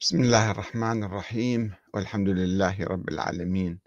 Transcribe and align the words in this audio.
بسم 0.00 0.20
الله 0.20 0.50
الرحمن 0.50 1.04
الرحيم. 1.04 1.74
والحمد 1.94 2.28
لله 2.28 2.84
رب 2.84 3.08
العالمين. 3.08 3.78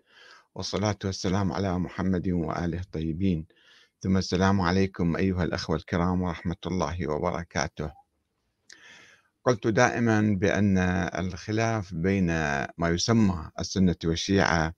والصلاة 0.56 0.98
والسلام 1.06 1.52
على 1.52 1.80
محمد 1.80 2.30
وآله 2.30 2.80
الطيبين. 2.80 3.48
ثم 4.02 4.18
السلام 4.18 4.62
عليكم 4.62 5.16
أيها 5.16 5.44
الأخوة 5.44 5.76
الكرام 5.76 6.22
ورحمة 6.22 6.56
الله 6.66 7.08
وبركاته. 7.08 7.92
قلت 9.46 9.68
دائما 9.68 10.38
بأن 10.40 10.78
الخلاف 11.18 11.94
بين 11.94 12.28
ما 12.78 12.90
يسمى 12.90 13.52
السنة 13.60 13.98
والشيعة 14.06 14.74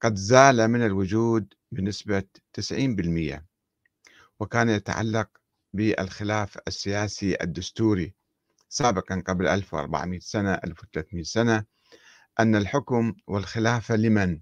قد 0.00 0.14
زال 0.14 0.68
من 0.68 0.86
الوجود 0.86 1.54
بنسبة 1.72 2.24
90% 2.52 3.44
وكان 4.40 4.68
يتعلق 4.68 5.28
بالخلاف 5.72 6.58
السياسي 6.68 7.36
الدستوري. 7.42 8.19
سابقا 8.72 9.22
قبل 9.26 9.46
1400 9.48 10.20
سنة 10.20 10.54
1300 10.54 11.24
سنة 11.24 11.64
أن 12.40 12.56
الحكم 12.56 13.14
والخلافة 13.26 13.96
لمن؟ 13.96 14.40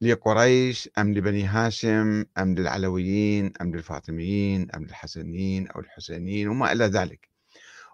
لقريش 0.00 0.88
أم 0.98 1.14
لبني 1.14 1.44
هاشم 1.44 2.24
أم 2.38 2.54
للعلويين 2.54 3.52
أم 3.60 3.74
للفاطميين 3.74 4.70
أم 4.70 4.84
للحسنيين 4.84 5.68
أو 5.68 5.80
الحسينيين 5.80 6.48
وما 6.48 6.72
إلى 6.72 6.84
ذلك؟ 6.84 7.28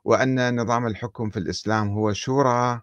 وأن 0.05 0.61
نظام 0.61 0.87
الحكم 0.87 1.31
في 1.31 1.39
الإسلام 1.39 1.89
هو 1.89 2.13
شورى 2.13 2.83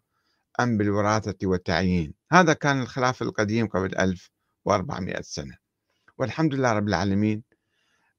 أم 0.59 0.77
بالوراثة 0.77 1.38
والتعيين؟ 1.44 2.14
هذا 2.31 2.53
كان 2.53 2.81
الخلاف 2.81 3.22
القديم 3.22 3.67
قبل 3.67 3.95
1400 3.98 5.22
سنة. 5.22 5.58
والحمد 6.17 6.53
لله 6.53 6.73
رب 6.73 6.88
العالمين 6.88 7.44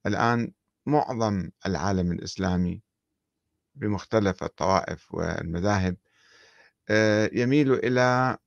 الآن 0.06 0.52
معظم 0.86 1.50
العالم 1.66 2.12
الإسلامي 2.12 2.82
بمختلف 3.74 4.42
الطوائف 4.42 5.14
والمذاهب. 5.14 5.96
آه، 6.88 7.30
يميل 7.32 7.72
إلى 7.72 8.38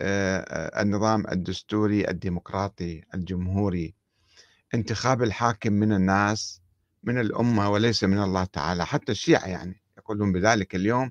آه، 0.00 0.82
النظام 0.82 1.24
الدستوري 1.32 2.08
الديمقراطي 2.10 3.02
الجمهوري 3.14 3.94
انتخاب 4.74 5.22
الحاكم 5.22 5.72
من 5.72 5.92
الناس 5.92 6.62
من 7.02 7.18
الأمة 7.20 7.70
وليس 7.70 8.04
من 8.04 8.22
الله 8.22 8.44
تعالى 8.44 8.86
حتى 8.86 9.12
الشيعة 9.12 9.46
يعني 9.46 9.82
يقولون 9.98 10.32
بذلك 10.32 10.74
اليوم. 10.74 11.10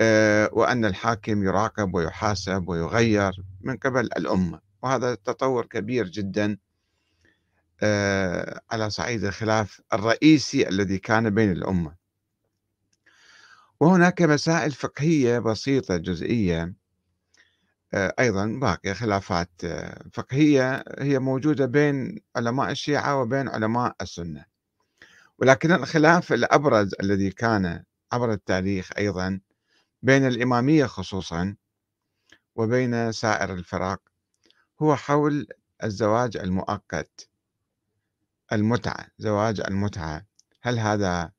آه، 0.00 0.50
وأن 0.52 0.84
الحاكم 0.84 1.44
يراقب 1.44 1.94
ويحاسب 1.94 2.68
ويغير 2.68 3.32
من 3.60 3.76
قبل 3.76 4.00
الأمة. 4.00 4.60
وهذا 4.82 5.14
تطور 5.14 5.66
كبير 5.66 6.08
جدا 6.08 6.58
على 8.70 8.90
صعيد 8.90 9.24
الخلاف 9.24 9.80
الرئيسي 9.92 10.68
الذي 10.68 10.98
كان 10.98 11.30
بين 11.30 11.52
الأمة. 11.52 12.05
وهناك 13.80 14.22
مسائل 14.22 14.72
فقهية 14.72 15.38
بسيطة 15.38 15.96
جزئية 15.96 16.74
آه، 17.94 18.14
أيضا 18.18 18.46
باقية 18.46 18.92
خلافات 18.92 19.50
آه، 19.64 20.04
فقهية 20.12 20.84
هي 20.98 21.18
موجودة 21.18 21.66
بين 21.66 22.20
علماء 22.36 22.70
الشيعة 22.70 23.20
وبين 23.20 23.48
علماء 23.48 23.96
السنة. 24.00 24.44
ولكن 25.38 25.72
الخلاف 25.72 26.32
الأبرز 26.32 26.94
الذي 27.00 27.30
كان 27.30 27.84
عبر 28.12 28.32
التاريخ 28.32 28.90
أيضا 28.98 29.40
بين 30.02 30.26
الإمامية 30.26 30.86
خصوصا 30.86 31.56
وبين 32.56 33.12
سائر 33.12 33.54
الفرق 33.54 34.00
هو 34.82 34.96
حول 34.96 35.46
الزواج 35.84 36.36
المؤقت 36.36 37.28
المتعة 38.52 39.06
زواج 39.18 39.60
المتعة. 39.60 40.26
هل 40.62 40.78
هذا 40.78 41.32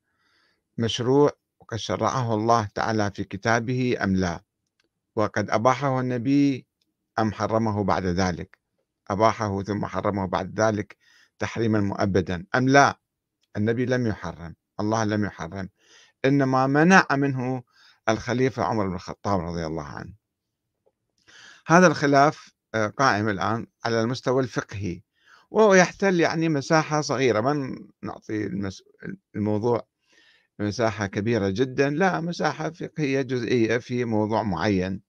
مشروع 0.78 1.37
وقد 1.68 1.78
شرعه 1.78 2.34
الله 2.34 2.68
تعالى 2.74 3.10
في 3.10 3.24
كتابه 3.24 3.96
أم 4.04 4.16
لا؟ 4.16 4.40
وقد 5.16 5.50
أباحه 5.50 6.00
النبي 6.00 6.66
أم 7.18 7.32
حرمه 7.32 7.84
بعد 7.84 8.04
ذلك؟ 8.04 8.58
أباحه 9.10 9.62
ثم 9.62 9.86
حرمه 9.86 10.26
بعد 10.26 10.60
ذلك 10.60 10.96
تحريما 11.38 11.80
مؤبدا 11.80 12.46
أم 12.54 12.68
لا؟ 12.68 13.00
النبي 13.56 13.86
لم 13.86 14.06
يحرم 14.06 14.54
الله 14.80 15.04
لم 15.04 15.24
يحرم 15.24 15.68
إنما 16.24 16.66
منع 16.66 17.06
منه 17.10 17.62
الخليفة 18.08 18.64
عمر 18.64 18.88
بن 18.88 18.94
الخطاب 18.94 19.40
رضي 19.40 19.66
الله 19.66 19.84
عنه. 19.84 20.14
هذا 21.66 21.86
الخلاف 21.86 22.54
آه، 22.74 22.86
قائم 22.86 23.28
الآن 23.28 23.66
على 23.84 24.00
المستوى 24.00 24.42
الفقهي 24.42 25.02
وهو 25.50 25.74
يحتل 25.74 26.20
يعني 26.20 26.48
مساحة 26.48 27.00
صغيرة 27.00 27.40
من 27.40 27.88
نعطي 28.02 28.50
الموضوع 29.36 29.86
مساحة 30.60 31.06
كبيرة 31.06 31.50
جدا 31.50 31.90
لا 31.90 32.20
مساحة 32.20 32.70
فقهية 32.70 33.22
جزئية 33.22 33.78
في 33.78 34.04
موضوع 34.04 34.42
معين. 34.42 35.02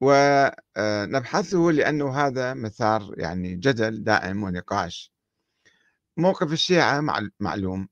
ونبحثه 0.00 1.58
لأنه 1.58 2.10
هذا 2.16 2.54
مثار 2.54 3.14
يعني 3.18 3.56
جدل 3.56 4.04
دائم 4.04 4.42
ونقاش. 4.42 5.12
موقف 6.16 6.52
الشيعة 6.52 7.00
معلوم. 7.40 7.88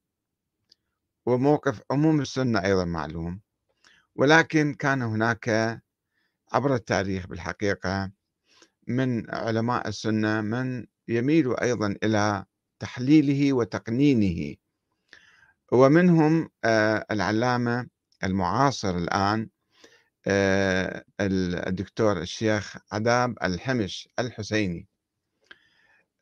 وموقف 1.26 1.82
عموم 1.90 2.20
السنة 2.20 2.64
أيضا 2.64 2.84
معلوم. 2.84 3.40
ولكن 4.16 4.74
كان 4.74 5.02
هناك 5.02 5.48
عبر 6.52 6.74
التاريخ 6.74 7.26
بالحقيقة 7.26 8.12
من 8.86 9.30
علماء 9.30 9.88
السنة 9.88 10.40
من 10.40 10.86
يميل 11.08 11.56
أيضا 11.56 11.96
إلى 12.02 12.44
تحليله 12.78 13.52
وتقنينه. 13.52 14.56
ومنهم 15.72 16.50
آه، 16.64 17.06
العلامة 17.10 17.86
المعاصر 18.24 18.96
الآن 18.96 19.48
آه، 20.26 21.04
الدكتور 21.20 22.20
الشيخ 22.20 22.76
عذاب 22.92 23.34
الحمش 23.42 24.08
الحسيني 24.18 24.88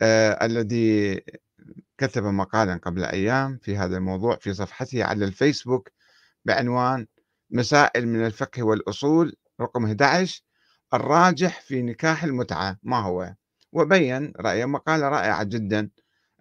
آه، 0.03 0.47
الذي 0.47 1.21
كتب 1.99 2.23
مقالا 2.25 2.77
قبل 2.77 3.05
أيام 3.05 3.59
في 3.63 3.77
هذا 3.77 3.97
الموضوع 3.97 4.37
في 4.37 4.55
صفحته 4.55 5.05
على 5.05 5.25
الفيسبوك 5.25 5.89
بعنوان 6.45 7.07
مسائل 7.51 8.09
من 8.09 8.27
الفقه 8.27 8.63
والأصول 8.63 9.37
رقم 9.61 9.85
11 9.87 10.43
الراجح 10.95 11.61
في 11.61 11.83
نكاح 11.83 12.25
المتعة 12.25 12.79
ما 12.83 12.99
هو؟ 12.99 13.35
وبين 13.73 14.33
رأيه 14.37 14.65
مقالة 14.65 15.09
رائعة 15.09 15.45
جدا 15.45 15.91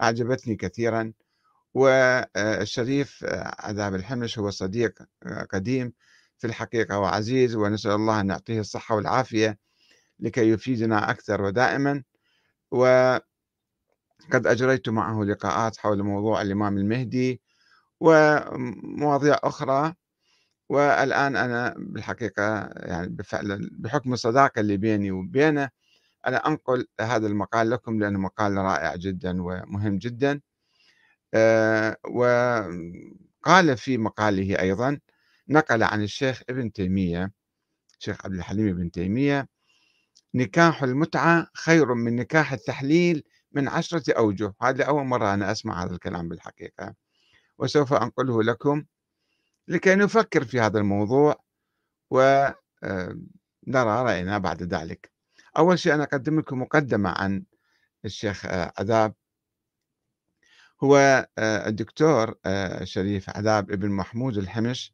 أعجبتني 0.01 0.55
كثيرا. 0.55 1.13
والشريف 1.75 3.25
عذاب 3.59 3.95
الحمش 3.95 4.39
هو 4.39 4.49
صديق 4.49 4.99
قديم 5.49 5.93
في 6.37 6.47
الحقيقة 6.47 6.99
وعزيز 6.99 7.55
ونسأل 7.55 7.91
الله 7.91 8.21
أن 8.21 8.29
يعطيه 8.29 8.59
الصحة 8.59 8.95
والعافية 8.95 9.59
لكي 10.19 10.49
يفيدنا 10.49 11.11
أكثر 11.11 11.41
ودائما. 11.41 12.03
وقد 12.71 13.21
أجريت 14.33 14.89
معه 14.89 15.23
لقاءات 15.23 15.77
حول 15.77 16.03
موضوع 16.03 16.41
الإمام 16.41 16.77
المهدي 16.77 17.41
ومواضيع 17.99 19.37
أخرى. 19.43 19.93
والآن 20.69 21.35
أنا 21.35 21.73
بالحقيقة 21.77 22.69
يعني 22.75 23.07
بفعل 23.09 23.69
بحكم 23.71 24.13
الصداقة 24.13 24.59
اللي 24.59 24.77
بيني 24.77 25.11
وبينه 25.11 25.69
أنا 26.27 26.47
أنقل 26.47 26.87
هذا 27.01 27.27
المقال 27.27 27.69
لكم 27.69 27.99
لأنه 27.99 28.19
مقال 28.19 28.57
رائع 28.57 28.95
جدا 28.95 29.43
ومهم 29.43 29.97
جدا. 29.97 30.31
آه، 30.33 30.54
وقال 32.09 33.77
في 33.77 33.97
مقاله 33.97 34.59
أيضا 34.59 34.99
نقل 35.49 35.83
عن 35.83 36.03
الشيخ 36.03 36.41
ابن 36.49 36.71
تيمية 36.71 37.31
الشيخ 37.99 38.25
عبد 38.25 38.35
الحليم 38.35 38.67
ابن 38.67 38.91
تيمية 38.91 39.47
نكاح 40.35 40.83
المتعة 40.83 41.47
خير 41.53 41.93
من 41.93 42.15
نكاح 42.15 42.53
التحليل 42.53 43.23
من 43.51 43.67
عشرة 43.67 44.13
أوجه. 44.17 44.53
هذه 44.61 44.83
أول 44.83 45.05
مرة 45.05 45.33
أنا 45.33 45.51
أسمع 45.51 45.83
هذا 45.83 45.93
الكلام 45.93 46.29
بالحقيقة. 46.29 46.95
وسوف 47.57 47.93
أنقله 47.93 48.43
لكم 48.43 48.85
لكي 49.67 49.95
نفكر 49.95 50.43
في 50.45 50.59
هذا 50.59 50.79
الموضوع 50.79 51.43
ونرى 52.11 52.55
آه، 52.83 54.03
رأينا 54.03 54.37
بعد 54.37 54.63
ذلك. 54.63 55.11
أول 55.57 55.79
شيء 55.79 55.93
أنا 55.93 56.03
أقدم 56.03 56.39
لكم 56.39 56.61
مقدمة 56.61 57.09
عن 57.09 57.43
الشيخ 58.05 58.45
آه، 58.45 58.73
عذاب 58.79 59.13
هو 60.85 61.27
آه، 61.37 61.67
الدكتور 61.67 62.35
آه، 62.45 62.83
شريف 62.83 63.29
عذاب 63.29 63.71
ابن 63.71 63.89
محمود 63.89 64.37
الحمش 64.37 64.93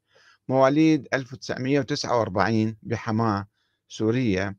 مواليد 0.50 1.08
1949 1.14 2.78
بحماة 2.84 3.48
سوريا 3.88 4.56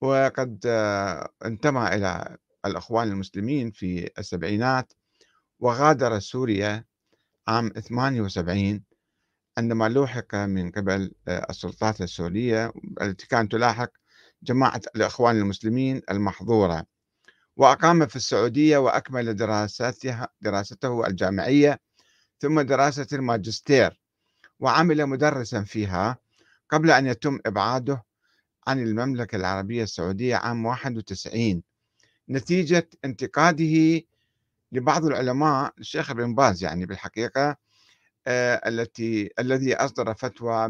وقد 0.00 0.60
آه، 0.66 1.28
انتمى 1.44 1.88
إلى 1.88 2.36
الأخوان 2.66 3.08
المسلمين 3.08 3.70
في 3.70 4.10
السبعينات 4.18 4.92
وغادر 5.60 6.18
سوريا 6.18 6.84
عام 7.48 7.68
78 7.68 8.84
عندما 9.58 9.88
لوحق 9.88 10.34
من 10.34 10.70
قبل 10.70 11.12
السلطات 11.28 12.00
السورية 12.00 12.72
التي 13.02 13.26
كانت 13.26 13.52
تلاحق 13.52 13.90
جماعة 14.42 14.80
الإخوان 14.96 15.36
المسلمين 15.36 16.02
المحظورة. 16.10 16.86
وأقام 17.60 18.06
في 18.06 18.16
السعودية 18.16 18.78
وأكمل 18.78 19.36
دراسته 20.40 21.06
الجامعية 21.06 21.80
ثم 22.38 22.60
دراسة 22.60 23.06
الماجستير 23.12 24.00
وعمل 24.60 25.06
مدرسا 25.06 25.62
فيها 25.62 26.18
قبل 26.70 26.90
أن 26.90 27.06
يتم 27.06 27.38
إبعاده 27.46 28.04
عن 28.66 28.80
المملكة 28.80 29.36
العربية 29.36 29.82
السعودية 29.82 30.36
عام 30.36 30.66
91 30.66 31.62
نتيجة 32.30 32.88
انتقاده 33.04 34.00
لبعض 34.72 35.04
العلماء 35.04 35.72
الشيخ 35.78 36.12
بن 36.12 36.34
باز 36.34 36.64
يعني 36.64 36.86
بالحقيقة 36.86 37.56
آه، 38.26 38.68
التي 38.68 39.30
الذي 39.38 39.74
أصدر 39.74 40.14
فتوى 40.14 40.68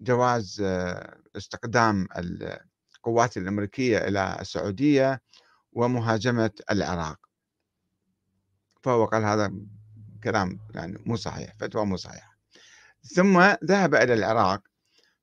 بجواز 0.00 0.60
آه، 0.64 1.16
استقدام 1.36 2.08
القوات 2.96 3.36
الأمريكية 3.36 3.98
إلى 3.98 4.38
السعودية. 4.40 5.20
ومهاجمة 5.72 6.50
العراق. 6.70 7.18
فهو 8.82 9.04
قال 9.04 9.24
هذا 9.24 9.52
كلام 10.24 10.58
يعني 10.74 11.02
مو 11.06 11.16
صحيح 11.16 11.54
فتوى 11.60 11.84
مو 11.86 11.96
صحيحة 11.96 12.36
ثم 13.02 13.40
ذهب 13.64 13.94
إلى 13.94 14.14
العراق 14.14 14.62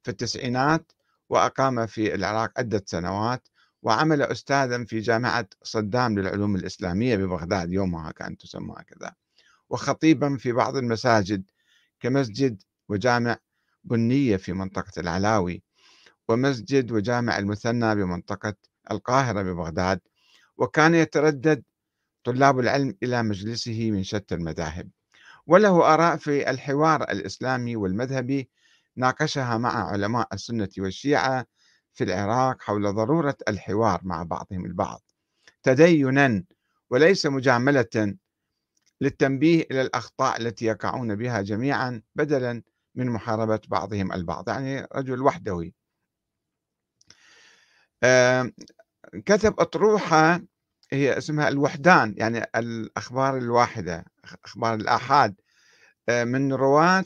في 0.04 0.12
التسعينات 0.12 0.92
وأقام 1.30 1.88
في 1.88 2.16
العراق 2.16 2.52
عدة 2.60 2.84
سنوات 2.86 3.48
وعمل 3.82 4.22
أستاذا 4.22 4.86
في 4.86 5.00
جامعة 5.00 5.48
صدام 5.64 6.20
للعلوم 6.20 6.56
الإسلامية 6.56 7.16
ببغداد 7.16 7.72
يومها 7.72 8.12
كانت 8.12 8.42
تسمى 8.42 8.76
هكذا 8.78 9.14
وخطيبا 9.70 10.38
في 10.38 10.52
بعض 10.52 10.76
المساجد 10.76 11.44
كمسجد 12.00 12.62
وجامع 12.90 13.38
بنية 13.84 14.38
في 14.38 14.54
منطقة 14.54 14.92
العلاوي 14.98 15.64
ومسجد 16.28 16.92
وجامع 16.92 17.38
المثنى 17.38 17.96
بمنطقة 17.96 18.54
القاهرة 18.92 19.42
ببغداد 19.42 20.00
وكان 20.58 20.96
يتردد 20.96 21.64
طلاب 22.24 22.60
العلم 22.60 22.98
إلى 23.04 23.24
مجلسه 23.24 23.92
من 23.92 24.04
شتى 24.04 24.36
المذاهب. 24.36 24.90
وله 25.48 25.94
آراء 25.94 26.18
في 26.18 26.50
الحوار 26.50 27.04
الإسلامي 27.04 27.76
والمذهبي 27.76 28.50
ناقشها 28.96 29.58
مع 29.58 29.92
علماء 29.92 30.28
السنة 30.34 30.70
والشيعة 30.78 31.46
في 31.94 32.04
العراق 32.04 32.62
حول 32.62 32.94
ضرورة 32.94 33.38
الحوار 33.48 34.00
مع 34.04 34.24
بعضهم 34.24 34.66
البعض. 34.66 35.02
تدينا 35.64 36.44
وليس 36.90 37.26
مجاملة 37.26 38.18
للتنبيه 39.02 39.66
إلى 39.72 39.82
الأخطاء 39.82 40.42
التي 40.42 40.66
يقعون 40.66 41.16
بها 41.16 41.42
جميعا 41.42 42.02
بدلا 42.16 42.64
من 42.96 43.10
محاربة 43.10 43.62
بعضهم 43.68 44.14
البعض. 44.14 44.50
يعني 44.50 44.88
رجل 44.96 45.22
وحدوي 45.22 45.74
كتب 49.26 49.60
أطروحة 49.60 50.42
هي 50.92 51.18
اسمها 51.18 51.48
الوحدان 51.48 52.14
يعني 52.18 52.46
الأخبار 52.56 53.38
الواحدة 53.38 54.06
أخبار 54.46 54.74
الآحاد 54.74 55.36
من 56.10 56.54
رواة 56.54 57.06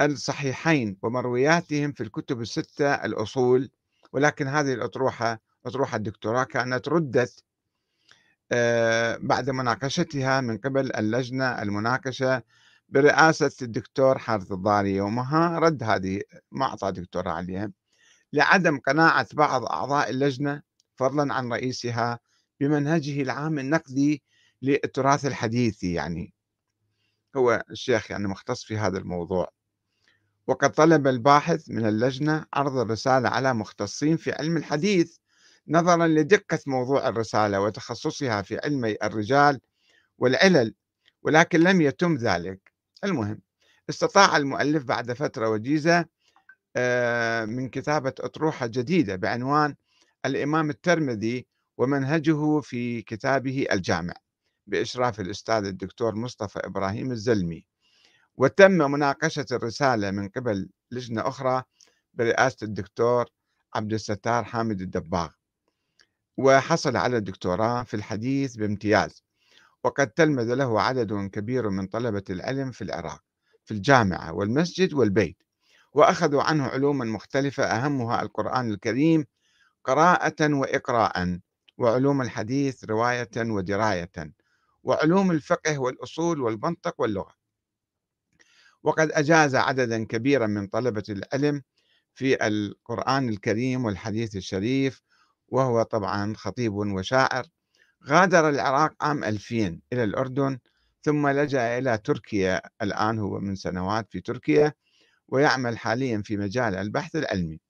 الصحيحين 0.00 0.98
ومروياتهم 1.02 1.92
في 1.92 2.02
الكتب 2.02 2.40
الستة 2.40 2.94
الأصول 2.94 3.70
ولكن 4.12 4.46
هذه 4.48 4.72
الأطروحة 4.72 5.40
أطروحة 5.66 5.96
الدكتوراه 5.96 6.44
كانت 6.44 6.88
ردت 6.88 7.44
آه، 8.52 9.18
بعد 9.20 9.50
مناقشتها 9.50 10.40
من 10.40 10.58
قبل 10.58 10.96
اللجنة 10.96 11.62
المناقشة 11.62 12.42
برئاسة 12.88 13.52
الدكتور 13.62 14.18
حارث 14.18 14.52
الضاري 14.52 14.94
يومها 14.94 15.58
رد 15.58 15.82
هذه 15.82 16.20
ما 16.52 16.64
أعطى 16.66 16.92
دكتوراه 16.92 17.32
عليها 17.32 17.70
لعدم 18.32 18.78
قناعة 18.78 19.26
بعض 19.34 19.64
أعضاء 19.64 20.10
اللجنة 20.10 20.62
فضلا 20.96 21.34
عن 21.34 21.52
رئيسها 21.52 22.18
بمنهجه 22.60 23.22
العام 23.22 23.58
النقدي 23.58 24.22
للتراث 24.62 25.26
الحديثي 25.26 25.92
يعني. 25.92 26.34
هو 27.36 27.64
الشيخ 27.70 28.10
يعني 28.10 28.28
مختص 28.28 28.64
في 28.64 28.78
هذا 28.78 28.98
الموضوع. 28.98 29.52
وقد 30.46 30.72
طلب 30.72 31.06
الباحث 31.06 31.70
من 31.70 31.86
اللجنة 31.86 32.46
عرض 32.54 32.76
الرسالة 32.76 33.28
على 33.28 33.54
مختصين 33.54 34.16
في 34.16 34.32
علم 34.32 34.56
الحديث 34.56 35.16
نظرا 35.68 36.06
لدقة 36.06 36.58
موضوع 36.66 37.08
الرسالة 37.08 37.60
وتخصصها 37.60 38.42
في 38.42 38.58
علمي 38.64 38.96
الرجال 39.02 39.60
والعلل 40.18 40.74
ولكن 41.22 41.60
لم 41.60 41.80
يتم 41.80 42.16
ذلك. 42.16 42.72
المهم 43.04 43.40
استطاع 43.90 44.36
المؤلف 44.36 44.84
بعد 44.84 45.12
فترة 45.12 45.48
وجيزة 45.48 46.04
آه، 46.76 47.44
من 47.44 47.68
كتابة 47.68 48.14
أطروحة 48.20 48.66
جديدة 48.66 49.16
بعنوان 49.16 49.74
الإمام 50.26 50.70
الترمذي 50.70 51.46
ومنهجه 51.78 52.60
في 52.60 53.02
كتابه 53.02 53.66
الجامع 53.72 54.14
بإشراف 54.66 55.20
الأستاذ 55.20 55.64
الدكتور 55.64 56.14
مصطفى 56.14 56.58
إبراهيم 56.58 57.12
الزلمي. 57.12 57.66
وتم 58.36 58.72
مناقشة 58.72 59.46
الرسالة 59.52 60.10
من 60.10 60.28
قبل 60.28 60.68
لجنة 60.90 61.28
أخرى 61.28 61.62
برئاسة 62.14 62.64
الدكتور 62.64 63.26
عبد 63.74 63.92
الستار 63.92 64.44
حامد 64.44 64.80
الدباغ. 64.80 65.28
وحصل 66.36 66.96
على 66.96 67.16
الدكتوراه 67.16 67.82
في 67.82 67.94
الحديث 67.94 68.56
بامتياز 68.56 69.22
وقد 69.84 70.10
تلمذ 70.10 70.54
له 70.54 70.80
عدد 70.80 71.30
كبير 71.32 71.70
من 71.70 71.86
طلبة 71.86 72.24
العلم 72.30 72.70
في 72.70 72.82
العراق 72.82 73.22
في 73.64 73.74
الجامعة 73.74 74.32
والمسجد 74.32 74.94
والبيت 74.94 75.36
وأخذوا 75.92 76.42
عنه 76.42 76.64
علوما 76.64 77.04
مختلفة 77.04 77.64
أهمها 77.64 78.22
القرآن 78.22 78.70
الكريم 78.70 79.24
قراءة 79.86 80.54
وإقراء 80.54 81.40
وعلوم 81.78 82.22
الحديث 82.22 82.84
رواية 82.84 83.30
ودراية 83.36 84.32
وعلوم 84.82 85.30
الفقه 85.30 85.78
والأصول 85.78 86.40
والمنطق 86.40 86.94
واللغة. 86.98 87.34
وقد 88.82 89.12
أجاز 89.12 89.54
عددا 89.54 90.04
كبيرا 90.04 90.46
من 90.46 90.66
طلبة 90.66 91.02
العلم 91.08 91.62
في 92.14 92.46
القرآن 92.46 93.28
الكريم 93.28 93.84
والحديث 93.84 94.36
الشريف 94.36 95.02
وهو 95.48 95.82
طبعا 95.82 96.34
خطيب 96.36 96.74
وشاعر. 96.74 97.46
غادر 98.06 98.48
العراق 98.48 98.94
عام 99.00 99.24
2000 99.24 99.80
إلى 99.92 100.04
الأردن 100.04 100.58
ثم 101.02 101.28
لجأ 101.28 101.78
إلى 101.78 101.98
تركيا. 101.98 102.62
الآن 102.82 103.18
هو 103.18 103.40
من 103.40 103.54
سنوات 103.54 104.06
في 104.10 104.20
تركيا 104.20 104.72
ويعمل 105.28 105.78
حاليا 105.78 106.22
في 106.24 106.36
مجال 106.36 106.76
البحث 106.76 107.16
العلمي. 107.16 107.60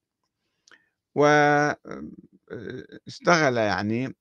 واستغل 1.16 1.76
يعني 3.56 4.16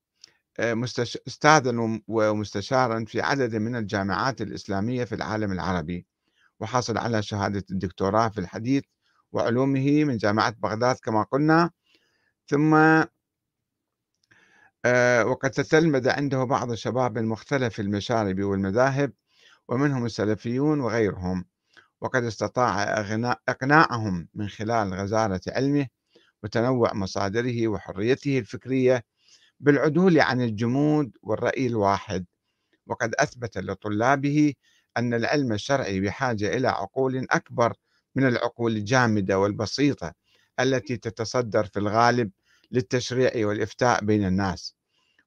استاذا 1.27 1.99
ومستشارا 2.07 3.05
في 3.05 3.21
عدد 3.21 3.55
من 3.55 3.75
الجامعات 3.75 4.41
الإسلامية 4.41 5.03
في 5.03 5.15
العالم 5.15 5.51
العربي 5.51 6.05
وحصل 6.59 6.97
على 6.97 7.23
شهادة 7.23 7.63
الدكتوراه 7.71 8.29
في 8.29 8.39
الحديث 8.39 8.83
وعلومه 9.31 10.03
من 10.03 10.17
جامعة 10.17 10.55
بغداد 10.59 10.95
كما 10.95 11.23
قلنا. 11.23 11.71
ثم 12.47 12.75
آه، 14.85 15.25
وقد 15.25 15.51
تتلمذ 15.51 16.09
عنده 16.09 16.43
بعض 16.43 16.71
الشباب 16.71 17.17
من 17.17 17.25
مختلف 17.25 17.79
المشارب 17.79 18.43
والمذاهب 18.43 19.13
ومنهم 19.67 20.05
السلفيون 20.05 20.79
وغيرهم 20.79 21.45
وقد 22.01 22.23
استطاع 22.23 22.83
إقناعهم 23.49 24.27
من 24.33 24.47
خلال 24.47 24.93
غزارة 24.93 25.41
علمه 25.47 25.87
وتنوع 26.45 26.93
مصادره 26.93 27.67
وحريته 27.67 28.39
الفكرية 28.39 29.03
بالعدول 29.59 30.19
عن 30.19 30.41
الجمود 30.41 31.11
والرأي 31.23 31.67
الواحد. 31.67 32.25
وقد 32.87 33.15
أثبت 33.19 33.57
لطلابه 33.57 34.53
أن 34.97 35.13
العلم 35.13 35.53
الشرعي 35.53 35.99
بحاجة 35.99 36.57
إلى 36.57 36.67
عقول 36.67 37.27
أكبر 37.31 37.73
من 38.15 38.27
العقول 38.27 38.75
الجامدة 38.75 39.39
والبسيطة 39.39 40.13
التي 40.59 40.97
تتصدر 40.97 41.65
في 41.65 41.79
الغالب 41.79 42.31
للتشريع 42.71 43.47
والإفتاء 43.47 44.05
بين 44.05 44.25
الناس. 44.25 44.75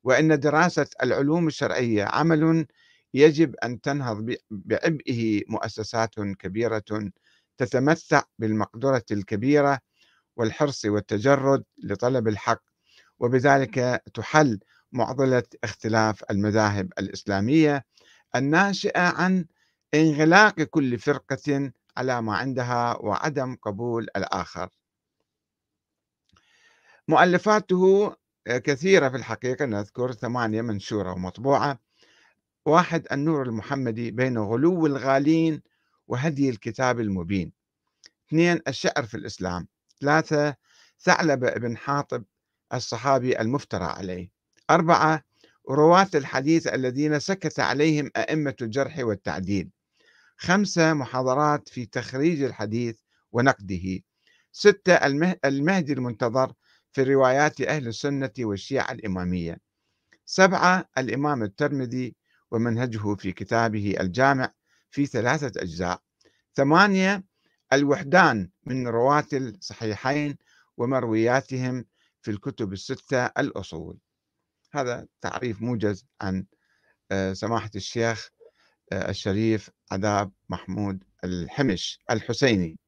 وأن 0.04 0.40
دراسة 0.40 0.86
العلوم 1.02 1.46
الشرعية 1.46 2.04
عمل 2.04 2.66
يجب 3.14 3.54
أن 3.56 3.80
تنهض 3.80 4.34
بعبئه 4.50 5.42
مؤسسات 5.48 6.14
كبيرة 6.20 7.10
تتمتع 7.56 8.22
بالمقدرة 8.38 9.04
الكبيرة 9.10 9.87
والحرص 10.38 10.84
والتجرد 10.84 11.64
لطلب 11.84 12.28
الحق 12.28 12.62
وبذلك 13.18 14.02
تحل 14.14 14.60
معضلة 14.92 15.42
اختلاف 15.64 16.24
المذاهب 16.30 16.92
الإسلامية 16.98 17.84
الناشئة 18.36 19.00
عن 19.00 19.46
انغلاق 19.94 20.62
كل 20.62 20.98
فرقة 20.98 21.72
على 21.96 22.22
ما 22.22 22.36
عندها 22.36 22.96
وعدم 22.96 23.56
قبول 23.62 24.02
الآخر. 24.16 24.68
مؤلفاته 27.08 28.14
كثيرة 28.48 29.08
في 29.08 29.16
الحقيقة 29.16 29.64
نذكر 29.64 30.12
ثمانية 30.12 30.62
منشورة 30.62 31.12
ومطبوعة. 31.12 31.78
واحد 32.66 33.06
النور 33.12 33.42
المحمدي 33.42 34.10
بين 34.10 34.38
غلو 34.38 34.86
الغالين 34.86 35.62
وهدي 36.08 36.50
الكتاب 36.50 37.00
المبين. 37.00 37.52
اثنين 38.28 38.60
الشعر 38.68 39.06
في 39.06 39.16
الإسلام. 39.16 39.68
ثلاثة 40.00 40.56
ثعلبة 41.00 41.50
بن 41.50 41.76
حاطب 41.76 42.24
الصحابي 42.74 43.40
المفترى 43.40 43.84
عليه. 43.84 44.30
أربعة 44.70 45.24
رواة 45.70 46.08
الحديث 46.14 46.66
الذين 46.66 47.18
سكت 47.20 47.60
عليهم 47.60 48.10
أئمة 48.16 48.54
الجرح 48.62 48.98
والتعديل. 48.98 49.70
خمسة 50.36 50.94
محاضرات 50.94 51.68
في 51.68 51.86
تخريج 51.86 52.42
الحديث 52.42 52.98
ونقده. 53.32 54.00
ستة 54.52 54.94
المهدي 55.44 55.92
المنتظر 55.92 56.52
في 56.92 57.02
روايات 57.02 57.60
أهل 57.60 57.88
السنة 57.88 58.30
والشيعة 58.38 58.92
الإمامية. 58.92 59.58
سبعة 60.24 60.88
الإمام 60.98 61.42
الترمذي 61.42 62.14
ومنهجه 62.50 63.14
في 63.14 63.32
كتابه 63.32 63.96
الجامع 64.00 64.52
في 64.90 65.06
ثلاثة 65.06 65.62
أجزاء. 65.62 66.02
ثمانية 66.54 67.24
الوحدان 67.72 68.50
من 68.66 68.88
رواة 68.88 69.26
الصحيحين 69.32 70.38
ومروياتهم 70.76 71.84
في 72.22 72.30
الكتب 72.30 72.72
الستة 72.72 73.26
الأصول. 73.26 73.98
هذا 74.72 75.06
تعريف 75.20 75.62
موجز 75.62 76.06
عن 76.20 76.46
آه، 77.10 77.32
سماحة 77.32 77.70
الشيخ 77.76 78.30
آه، 78.92 79.10
الشريف 79.10 79.70
عذاب 79.92 80.32
محمود 80.48 81.04
الحمش 81.24 82.00
الحسيني. 82.10 82.78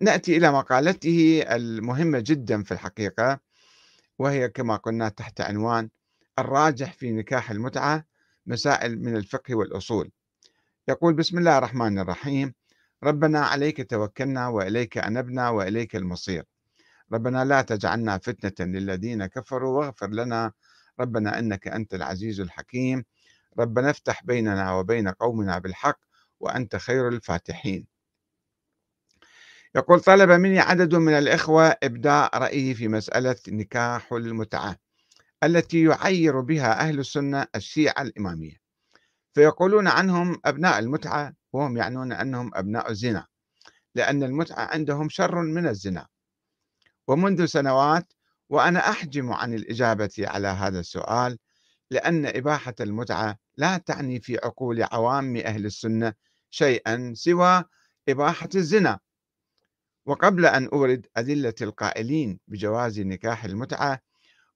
نأتي 0.00 0.36
إلى 0.36 0.52
مقالته 0.52 1.42
المهمة 1.48 2.20
جدا 2.26 2.62
في 2.62 2.72
الحقيقة 2.72 3.40
وهي 4.18 4.48
كما 4.48 4.76
قلنا 4.76 5.08
تحت 5.08 5.40
عنوان 5.40 5.90
الراجح 6.38 6.92
في 6.92 7.12
نكاح 7.12 7.50
المتعة 7.50 8.04
مسائل 8.46 9.02
من 9.02 9.16
الفقه 9.16 9.54
والأصول. 9.54 10.10
يقول 10.88 11.14
بسم 11.14 11.38
الله 11.38 11.58
الرحمن 11.58 11.98
الرحيم. 11.98 12.54
ربنا 13.04 13.40
عليك 13.40 13.90
توكلنا 13.90 14.48
وإليك 14.48 14.98
أنبنا 14.98 15.50
وإليك 15.50 15.96
المصير. 15.96 16.44
ربنا 17.12 17.44
لا 17.44 17.62
تجعلنا 17.62 18.18
فتنة 18.18 18.66
للذين 18.66 19.26
كفروا 19.26 19.78
واغفر 19.78 20.10
لنا. 20.10 20.52
ربنا 21.00 21.38
إنك 21.38 21.68
أنت 21.68 21.94
العزيز 21.94 22.40
الحكيم. 22.40 23.04
ربنا 23.58 23.90
افتح 23.90 24.24
بيننا 24.24 24.74
وبين 24.74 25.08
قومنا 25.08 25.58
بالحق 25.58 25.98
وأنت 26.40 26.76
خير 26.76 27.08
الفاتحين. 27.08 27.86
يقول 29.74 30.00
طلب 30.00 30.30
مني 30.30 30.60
عدد 30.60 30.94
من 30.94 31.12
الإخوة 31.12 31.76
إبداء 31.82 32.38
رأيه 32.38 32.74
في 32.74 32.88
مسألة 32.88 33.36
نكاح 33.48 34.12
المتعة 34.12 34.76
التي 35.44 35.84
يعير 35.84 36.40
بها 36.40 36.80
أهل 36.80 36.98
السنة 36.98 37.46
الشيعة 37.54 38.02
الإمامية. 38.02 38.63
فيقولون 39.34 39.88
عنهم 39.88 40.40
أبناء 40.44 40.78
المتعة 40.78 41.34
وهم 41.52 41.76
يعنون 41.76 42.12
أنهم 42.12 42.50
أبناء 42.54 42.90
الزنا 42.90 43.26
لأن 43.94 44.22
المتعة 44.22 44.64
عندهم 44.64 45.08
شر 45.08 45.42
من 45.42 45.66
الزنا. 45.66 46.06
ومنذ 47.08 47.44
سنوات 47.44 48.12
وأنا 48.48 48.90
أحجم 48.90 49.32
عن 49.32 49.54
الإجابة 49.54 50.10
على 50.18 50.48
هذا 50.48 50.80
السؤال 50.80 51.38
لأن 51.90 52.26
إباحة 52.26 52.74
المتعة 52.80 53.38
لا 53.56 53.76
تعني 53.78 54.20
في 54.20 54.38
عقول 54.44 54.82
عوام 54.82 55.36
أهل 55.36 55.66
السنة 55.66 56.12
شيئا 56.50 57.12
سوى 57.16 57.64
إباحة 58.08 58.48
الزنا. 58.54 58.98
وقبل 60.06 60.46
أن 60.46 60.68
أورد 60.68 61.06
أدلة 61.16 61.54
القائلين 61.62 62.38
بجواز 62.48 63.00
نكاح 63.00 63.44
المتعة 63.44 64.00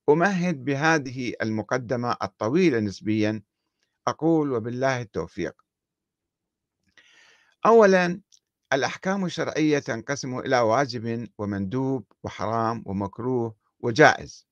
أمهد 0.08 0.64
بهذه 0.64 1.32
المقدمة 1.42 2.16
الطويلة 2.22 2.80
نسبيا 2.80 3.42
أقول 4.08 4.52
وبالله 4.52 5.00
التوفيق. 5.00 5.62
أولا 7.66 8.20
الأحكام 8.72 9.24
الشرعية 9.24 9.78
تنقسم 9.78 10.38
إلى 10.38 10.58
واجب 10.60 11.28
ومندوب 11.38 12.04
وحرام 12.22 12.82
ومكروه 12.86 13.56
وجائز. 13.80 14.46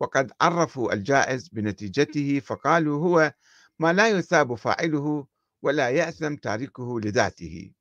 وقد 0.00 0.32
عرفوا 0.40 0.92
الجائز 0.92 1.48
بنتيجته 1.48 2.40
فقالوا 2.40 3.04
هو 3.04 3.34
ما 3.78 3.92
لا 3.92 4.08
يثاب 4.08 4.54
فاعله 4.54 5.26
ولا 5.62 5.88
يأثم 5.88 6.36
تاركه 6.36 7.00
لذاته. 7.00 7.72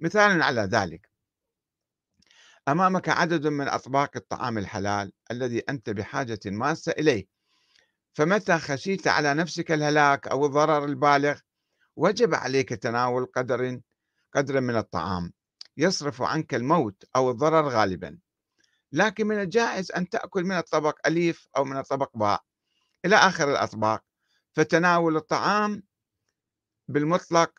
مثال 0.00 0.42
على 0.42 0.60
ذلك. 0.60 1.10
أمامك 2.68 3.08
عدد 3.08 3.46
من 3.46 3.68
أطباق 3.68 4.10
الطعام 4.16 4.58
الحلال 4.58 5.12
الذي 5.30 5.58
أنت 5.68 5.90
بحاجة 5.90 6.40
ماسة 6.46 6.92
إليه. 6.92 7.39
فمتى 8.12 8.58
خشيت 8.58 9.08
على 9.08 9.34
نفسك 9.34 9.72
الهلاك 9.72 10.28
أو 10.28 10.46
الضرر 10.46 10.84
البالغ؟ 10.84 11.40
وجب 11.96 12.34
عليك 12.34 12.68
تناول 12.68 13.26
قدر 13.26 13.80
قدر 14.34 14.60
من 14.60 14.76
الطعام 14.76 15.32
يصرف 15.76 16.22
عنك 16.22 16.54
الموت 16.54 17.04
أو 17.16 17.30
الضرر 17.30 17.68
غالبا. 17.68 18.18
لكن 18.92 19.26
من 19.26 19.40
الجائز 19.40 19.92
أن 19.92 20.08
تأكل 20.08 20.44
من 20.44 20.58
الطبق 20.58 20.98
أليف 21.06 21.48
أو 21.56 21.64
من 21.64 21.76
الطبق 21.76 22.16
باء. 22.16 22.42
إلى 23.04 23.16
آخر 23.16 23.50
الأطباق. 23.50 24.04
فتناول 24.52 25.16
الطعام 25.16 25.82
بالمطلق 26.88 27.52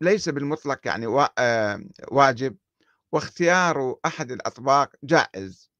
ليس 0.00 0.28
بالمطلق 0.28 0.86
يعني 0.86 1.28
آه، 1.38 1.84
واجب. 2.08 2.56
واختيار 3.12 3.96
أحد 4.06 4.32
الأطباق 4.32 4.92
جائز. 5.04 5.70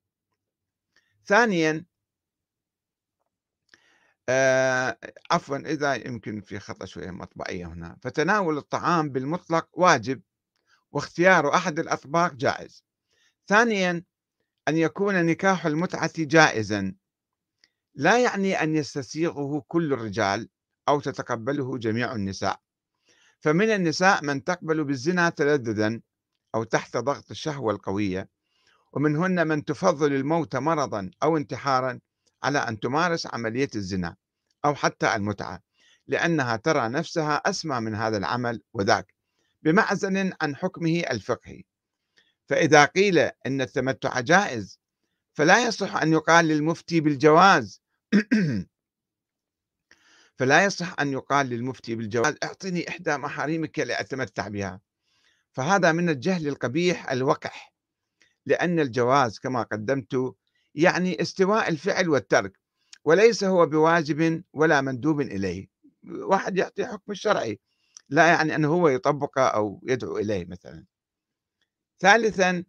ثانيا 1.26 1.84
آه 4.32 4.98
عفوا 5.30 5.56
إذا 5.56 5.94
يمكن 5.94 6.40
في 6.40 6.58
خطأ 6.58 6.84
شوية 6.84 7.10
مطبعية 7.10 7.66
هنا. 7.66 7.96
فتناول 8.02 8.58
الطعام 8.58 9.08
بالمطلق 9.08 9.68
واجب 9.72 10.22
واختيار 10.92 11.54
أحد 11.54 11.78
الأطباق 11.78 12.34
جائز. 12.34 12.84
ثانيا 13.48 14.04
أن 14.68 14.76
يكون 14.76 15.26
نكاح 15.26 15.66
المتعة 15.66 16.12
جائزا. 16.18 16.94
لا 17.94 18.22
يعني 18.22 18.62
أن 18.62 18.74
يستسيغه 18.74 19.64
كل 19.68 19.92
الرجال 19.92 20.48
أو 20.88 21.00
تتقبله 21.00 21.78
جميع 21.78 22.14
النساء. 22.14 22.60
فمن 23.40 23.70
النساء 23.70 24.24
من 24.24 24.44
تقبل 24.44 24.84
بالزنا 24.84 25.30
تلذذا 25.30 26.00
أو 26.54 26.64
تحت 26.64 26.96
ضغط 26.96 27.30
الشهوة 27.30 27.72
القوية. 27.72 28.28
ومنهن 28.92 29.46
من 29.46 29.64
تفضل 29.64 30.12
الموت 30.12 30.56
مرضا 30.56 31.10
أو 31.22 31.36
انتحارا 31.36 32.00
على 32.42 32.58
أن 32.58 32.80
تمارس 32.80 33.26
عملية 33.26 33.70
الزنا. 33.74 34.16
أو 34.64 34.74
حتى 34.74 35.14
المتعة 35.14 35.62
لأنها 36.06 36.56
ترى 36.56 36.88
نفسها 36.88 37.36
أسمى 37.36 37.80
من 37.80 37.94
هذا 37.94 38.16
العمل 38.16 38.62
وذاك 38.72 39.14
بمعزل 39.62 40.32
عن 40.42 40.56
حكمه 40.56 41.00
الفقهي. 41.10 41.62
فإذا 42.48 42.84
قيل 42.84 43.18
أن 43.18 43.60
التمتع 43.60 44.20
جائز 44.20 44.80
فلا 45.34 45.66
يصح 45.66 45.96
أن 45.96 46.12
يقال 46.12 46.44
للمفتي 46.44 47.00
بالجواز. 47.00 47.82
فلا 50.38 50.64
يصح 50.64 51.00
أن 51.00 51.12
يقال 51.12 51.46
للمفتي 51.46 51.94
بالجواز 51.94 52.34
أعطني 52.42 52.88
إحدى 52.88 53.16
محارمك 53.16 53.78
لأتمتع 53.78 54.48
بها. 54.48 54.80
فهذا 55.52 55.92
من 55.92 56.08
الجهل 56.08 56.48
القبيح 56.48 57.10
الوقح 57.10 57.74
لأن 58.46 58.80
الجواز 58.80 59.38
كما 59.38 59.62
قدمت 59.62 60.34
يعني 60.74 61.22
استواء 61.22 61.68
الفعل 61.68 62.08
والترك. 62.08 62.60
وليس 63.04 63.44
هو 63.44 63.66
بواجب 63.66 64.44
ولا 64.52 64.80
مندوب 64.80 65.20
إليه. 65.20 65.68
واحد 66.04 66.56
يعطي 66.56 66.86
حكم 66.86 67.12
الشرعي 67.12 67.60
لا 68.08 68.26
يعني 68.26 68.54
أنه 68.54 68.68
هو 68.68 68.88
يطبقه 68.88 69.42
أو 69.48 69.80
يدعو 69.86 70.18
إليه 70.18 70.44
مثلا. 70.44 70.84
ثالثا 71.98 72.64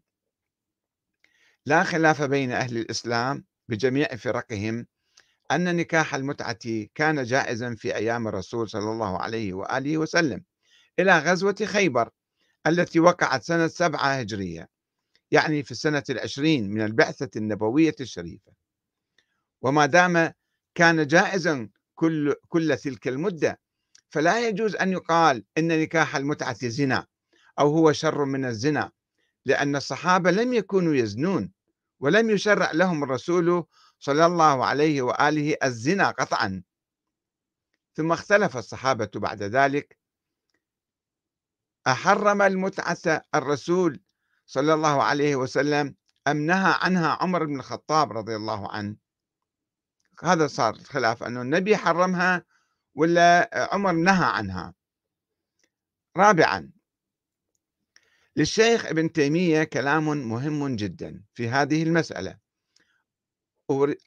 لا 1.66 1.84
خلاف 1.84 2.22
بين 2.22 2.52
أهل 2.52 2.78
الإسلام 2.78 3.46
بجميع 3.70 4.16
فرقهم 4.16 4.88
أن 5.52 5.76
نكاح 5.76 6.16
المتعة 6.16 6.88
كان 6.96 7.24
جائزا 7.24 7.76
في 7.76 7.96
أيام 7.96 8.28
الرسول 8.28 8.70
صلى 8.70 8.92
الله 8.92 9.18
عليه 9.18 9.54
وآله 9.54 9.98
وسلم 9.98 10.44
إلى 11.00 11.20
غزوة 11.20 11.56
خيبر 11.66 12.10
التي 12.68 13.00
وقعت 13.00 13.44
سنة 13.44 13.68
سبعة 13.68 14.08
هجرية 14.20 14.70
يعني 15.32 15.64
في 15.64 15.72
السنة 15.72 16.04
العشرين 16.10 16.70
من 16.70 16.82
البعثة 16.82 17.30
النبوية 17.36 17.96
الشريفة. 18.00 18.52
وما 19.62 19.86
دام 19.86 20.34
كان 20.76 21.08
جائزا 21.08 21.70
كل 21.96 22.36
كل 22.48 22.78
تلك 22.78 23.08
المدة 23.08 23.60
فلا 24.10 24.48
يجوز 24.48 24.76
أن 24.76 24.92
يقال 24.92 25.46
إن 25.58 25.82
نكاح 25.82 26.16
المتعة 26.16 26.68
زنا 26.68 27.08
أو 27.60 27.70
هو 27.78 27.92
شر 27.92 28.26
من 28.26 28.46
الزنا 28.46 28.92
لأن 29.46 29.76
الصحابة 29.76 30.32
لم 30.32 30.54
يكونوا 30.54 30.96
يزنون 30.96 31.52
ولم 32.00 32.30
يشرع 32.30 32.72
لهم 32.72 33.04
الرسول 33.04 33.66
صلى 34.00 34.26
الله 34.26 34.66
عليه 34.66 35.02
وآله 35.02 35.58
الزنا 35.64 36.10
قطعا. 36.10 36.64
ثم 37.94 38.12
اختلف 38.12 38.58
الصحابة 38.58 39.10
بعد 39.16 39.44
ذلك. 39.44 39.98
أحرم 41.88 42.42
المتعة 42.42 43.22
الرسول 43.36 44.00
صلى 44.46 44.74
الله 44.74 45.04
عليه 45.04 45.36
وسلم 45.36 45.96
أم 46.28 46.38
نهى 46.38 46.76
عنها 46.82 47.18
عمر 47.22 47.46
بن 47.46 47.60
الخطاب 47.60 48.12
رضي 48.12 48.36
الله 48.36 48.72
عنه؟ 48.72 48.96
هذا 50.24 50.48
صار 50.48 50.76
الخلاف 50.76 51.24
أنه 51.24 51.42
النبي 51.42 51.78
حرمها 51.78 52.46
ولا 52.96 53.50
عمر 53.72 53.92
نهى 53.92 54.26
عنها. 54.26 54.74
رابعا 56.18 56.72
للشيخ 58.36 58.86
ابن 58.86 59.12
تيمية 59.12 59.64
كلام 59.64 60.30
مهم 60.30 60.76
جدا 60.76 61.24
في 61.34 61.50
هذه 61.50 61.84
المسألة. 61.84 62.38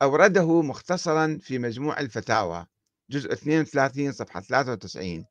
أورده 0.02 0.62
مختصرا 0.62 1.38
في 1.42 1.59
مجموع 1.59 2.00
الفتاوى 2.00 2.66
جزء 3.11 3.33
32 3.33 4.12
صفحة 4.12 4.40
93 4.40 5.26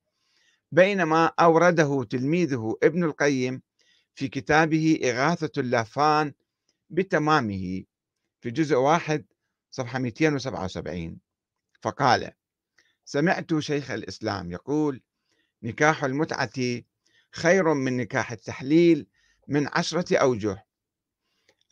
بينما 0.71 1.31
أورده 1.39 2.03
تلميذه 2.03 2.77
ابن 2.83 3.03
القيم 3.03 3.61
في 4.15 4.27
كتابه 4.27 4.99
إغاثة 5.03 5.51
اللافان 5.57 6.33
بتمامه 6.89 7.83
في 8.41 8.51
جزء 8.51 8.75
واحد 8.75 9.25
صفحة 9.75 9.99
277 9.99 11.17
فقال 11.81 12.31
سمعت 13.05 13.59
شيخ 13.59 13.91
الإسلام 13.91 14.51
يقول 14.51 15.01
نكاح 15.63 16.03
المتعة 16.03 16.81
خير 17.31 17.73
من 17.73 17.97
نكاح 17.97 18.31
التحليل 18.31 19.07
من 19.47 19.67
عشرة 19.67 20.17
أوجه. 20.17 20.65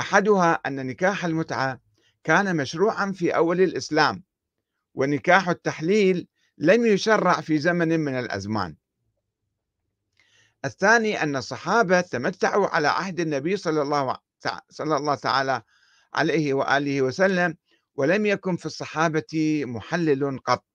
أحدها 0.02 0.54
أن 0.54 0.88
نكاح 0.88 1.26
المتعة 1.26 1.80
كان 2.24 2.56
مشروعا 2.56 3.12
في 3.12 3.36
أول 3.36 3.62
الإسلام 3.62 4.24
ونكاح 4.94 5.50
التحليل 5.50 6.28
لم 6.58 6.86
يشرع 6.86 7.42
في 7.42 7.60
زمن 7.60 8.00
من 8.00 8.20
الأزمان. 8.20 8.76
الثاني 10.66 11.24
أن 11.24 11.36
الصحابة 11.36 12.02
تمتعوا 12.02 12.68
على 12.68 12.88
عهد 12.88 13.20
النبي 13.20 13.58
صلى 13.58 13.82
الله 13.82 14.18
صلى 14.70 14.98
الله 14.98 15.16
تعالى 15.16 15.62
عليه 16.14 16.54
وآله 16.54 17.02
وسلم 17.02 17.58
ولم 17.96 18.26
يكن 18.26 18.56
في 18.58 18.66
الصحابة 18.66 19.64
محلل 19.66 20.40
قط. 20.40 20.66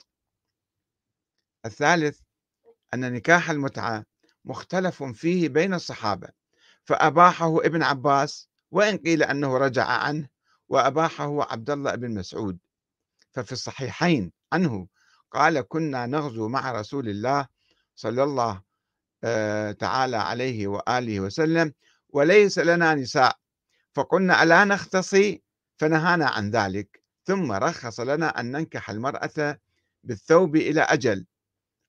الثالث 1.67 2.21
أن 2.95 3.13
نكاح 3.13 3.51
المتعة 3.51 4.05
مختلف 4.45 5.03
فيه 5.03 5.49
بين 5.49 5.75
الصحابة. 5.75 6.29
فأباحه 6.85 7.57
ابن 7.59 7.83
عباس 7.83 8.49
وإن 8.71 8.99
قيل 8.99 9.23
أنه 9.23 9.59
رجع 9.59 9.85
عنه 9.87 10.29
وأباحه 10.69 11.53
عبد 11.53 11.71
الله 11.71 11.95
بن 11.95 12.15
مسعود. 12.15 12.59
ففي 13.33 13.53
الصحيحين 13.53 14.33
عنه 14.53 14.89
قال 15.31 15.61
كنا 15.61 16.07
نغزو 16.07 16.49
مع 16.49 16.73
رسول 16.73 17.09
الله 17.09 17.49
صلى 17.95 18.23
الله 18.23 18.63
آه، 19.25 19.73
تعالى 19.73 20.17
عليه 20.17 20.67
وآله 20.67 21.21
وسلم 21.21 21.73
وليس 22.09 22.59
لنا 22.59 22.95
نساء. 22.95 23.37
فقلنا 23.95 24.43
ألا 24.43 24.65
نختصي؟ 24.65 25.43
فنهانا 25.77 26.27
عن 26.29 26.51
ذلك. 26.51 27.06
ثم 27.27 27.53
رخص 27.53 28.01
لنا 28.01 28.41
أن 28.41 28.53
ننكح 28.53 28.91
المرأة 28.91 29.59
بالثوب 30.05 30.57
إلى 30.57 30.81
أجل. 30.81 31.27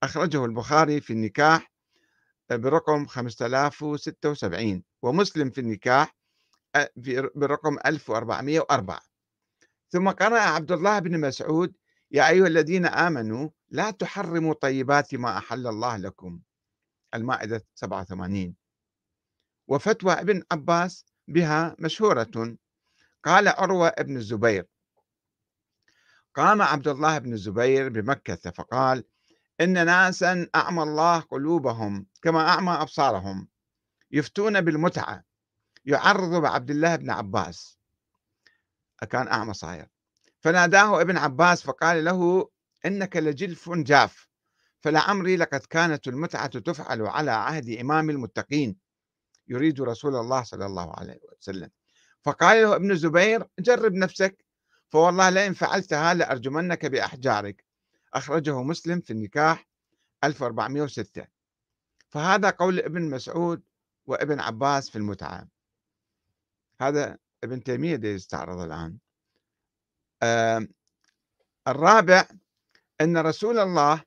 أخرجه 0.03 0.45
البخاري 0.45 1.01
في 1.01 1.13
النكاح 1.13 1.71
برقم 2.51 3.05
5076 3.05 4.83
ومسلم 5.01 5.49
في 5.49 5.61
النكاح 5.61 6.15
برقم 7.35 7.77
1404 7.85 9.01
ثم 9.89 10.09
قرأ 10.09 10.39
عبد 10.39 10.71
الله 10.71 10.99
بن 10.99 11.19
مسعود 11.19 11.73
يا 12.11 12.29
أيها 12.29 12.47
الذين 12.47 12.85
آمنوا 12.85 13.49
لا 13.69 13.91
تحرموا 13.91 14.53
طيبات 14.53 15.15
ما 15.15 15.37
أحل 15.37 15.67
الله 15.67 15.97
لكم. 15.97 16.39
المائدة 17.13 17.65
87 17.75 18.55
وفتوى 19.67 20.13
ابن 20.13 20.43
عباس 20.51 21.05
بها 21.27 21.75
مشهورة. 21.79 22.57
قال 23.23 23.47
عروة 23.47 23.87
ابن 23.87 24.17
الزبير 24.17 24.67
قام 26.37 26.61
عبد 26.61 26.87
الله 26.87 27.17
بن 27.17 27.33
الزبير 27.33 27.89
بمكة 27.89 28.51
فقال 28.51 29.03
إن 29.61 29.85
ناسا 29.85 30.47
أعمى 30.55 30.83
الله 30.83 31.19
قلوبهم 31.19 32.05
كما 32.21 32.49
أعمى 32.49 32.71
أبصارهم 32.71 33.47
يفتون 34.11 34.61
بالمتعة 34.61 35.23
يعرض 35.85 36.41
بعبد 36.41 36.69
الله 36.69 36.95
بن 36.95 37.09
عباس. 37.09 37.79
كان 39.09 39.27
أعمى 39.27 39.53
صاير. 39.53 39.87
فناداه 40.39 41.01
ابن 41.01 41.17
عباس 41.17 41.63
فقال 41.63 42.05
له 42.05 42.49
إنك 42.85 43.17
لجلف 43.17 43.69
جاف 43.69 44.27
فلعمري 44.81 45.37
لقد 45.37 45.59
كانت 45.59 46.07
المتعة 46.07 46.59
تفعل 46.59 47.01
على 47.01 47.31
عهد 47.31 47.69
إمام 47.69 48.09
المتقين 48.09 48.77
يريد 49.47 49.81
رسول 49.81 50.15
الله 50.15 50.43
صلى 50.43 50.65
الله 50.65 50.93
عليه 50.97 51.19
وسلم. 51.39 51.69
فقال 52.23 52.61
له 52.61 52.75
ابن 52.75 52.91
الزبير 52.91 53.47
جرب 53.59 53.93
نفسك 53.93 54.46
فوالله 54.89 55.29
لئن 55.29 55.53
فعلتها 55.53 56.13
لأرجمنك 56.13 56.85
بأحجارك. 56.85 57.65
أخرجه 58.13 58.63
مسلم 58.63 58.99
في 58.99 59.13
النكاح 59.13 59.67
1406 60.23 61.27
فهذا 62.09 62.49
قول 62.49 62.79
ابن 62.79 63.09
مسعود 63.09 63.63
وابن 64.05 64.39
عباس 64.39 64.89
في 64.89 64.95
المتعة. 64.95 65.47
هذا 66.81 67.17
ابن 67.43 67.63
تيمية 67.63 67.99
يستعرض 68.03 68.59
الآن. 68.59 68.97
الرابع 71.67 72.27
أن 73.01 73.17
رسول 73.17 73.59
الله 73.59 74.03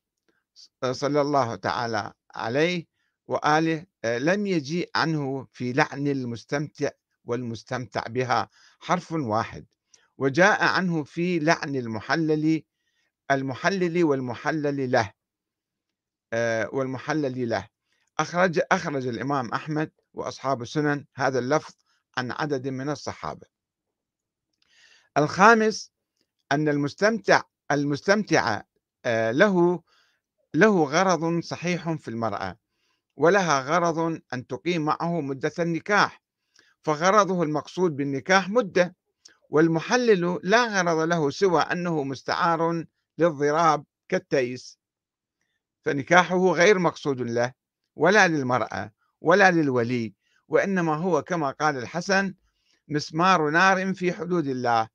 صلى 0.91 1.21
الله 1.21 1.55
تعالى 1.55 2.13
عليه 2.35 2.87
وآله 3.27 3.87
لم 4.05 4.47
يجيء 4.47 4.91
عنه 4.95 5.47
في 5.53 5.73
لعن 5.73 6.09
المستمتع 6.09 6.91
والمستمتع 7.25 8.03
بها 8.09 8.49
حرف 8.81 9.13
واحد. 9.13 9.67
وجاء 10.21 10.65
عنه 10.65 11.05
في 11.05 11.39
لعن 11.39 11.77
المحلل 11.77 12.63
المحلل 13.31 14.05
والمحلل 14.05 14.91
له 14.91 15.13
آه، 16.33 16.71
والمحلل 16.73 17.49
له. 17.49 17.69
أخرج 18.19 18.61
أخرج 18.73 19.07
الإمام 19.07 19.53
أحمد 19.55 19.93
وأصحاب 20.15 20.63
السنن 20.63 21.07
هذا 21.17 21.39
اللفظ 21.39 21.75
عن 22.17 22.33
عدد 22.33 22.69
من 22.69 22.91
الصحابة. 22.91 23.47
الخامس 25.17 25.93
أن 26.53 26.69
المستمتع 26.69 27.43
المستمتع 27.71 28.63
آه، 29.05 29.31
له 29.31 29.83
له 30.55 30.85
غرض 30.85 31.41
صحيح 31.43 31.93
في 31.93 32.09
المرأة 32.09 32.59
ولها 33.17 33.61
غرض 33.61 34.21
أن 34.35 34.47
تقيم 34.47 34.85
معه 34.85 35.21
مدة 35.21 35.53
النكاح 35.59 36.23
فغرضه 36.85 37.43
المقصود 37.43 37.97
بالنكاح 37.97 38.49
مدة. 38.49 38.97
والمحلل 39.51 40.41
لا 40.43 40.65
غرض 40.65 40.99
له 40.99 41.31
سوى 41.31 41.63
أنه 41.63 42.05
مستعار 42.05 42.85
للضراب 43.19 43.85
كالتيس. 44.09 44.81
فنكاحه 45.83 46.53
غير 46.53 46.79
مقصود 46.79 47.21
له 47.21 47.53
ولا 47.97 48.29
للمرأة 48.29 48.93
ولا 49.21 49.51
للولي 49.51 50.15
وإنما 50.49 50.97
هو 50.97 51.23
كما 51.23 51.51
قال 51.51 51.77
الحسن 51.77 52.35
مسمار 52.89 53.51
نار 53.51 53.95
في 53.95 54.13
حدود 54.13 54.47
الله 54.47 54.89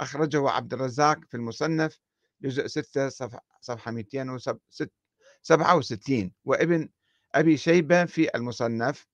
أخرجه 0.00 0.50
عبد 0.50 0.72
الرزاق 0.72 1.18
في 1.28 1.36
المصنف 1.36 2.00
جزء 2.42 2.66
6 2.66 3.08
صفحة 3.60 3.90
267 3.90 6.32
وابن 6.44 6.88
أبي 7.34 7.56
شيبة 7.56 8.04
في 8.04 8.34
المصنف 8.34 9.06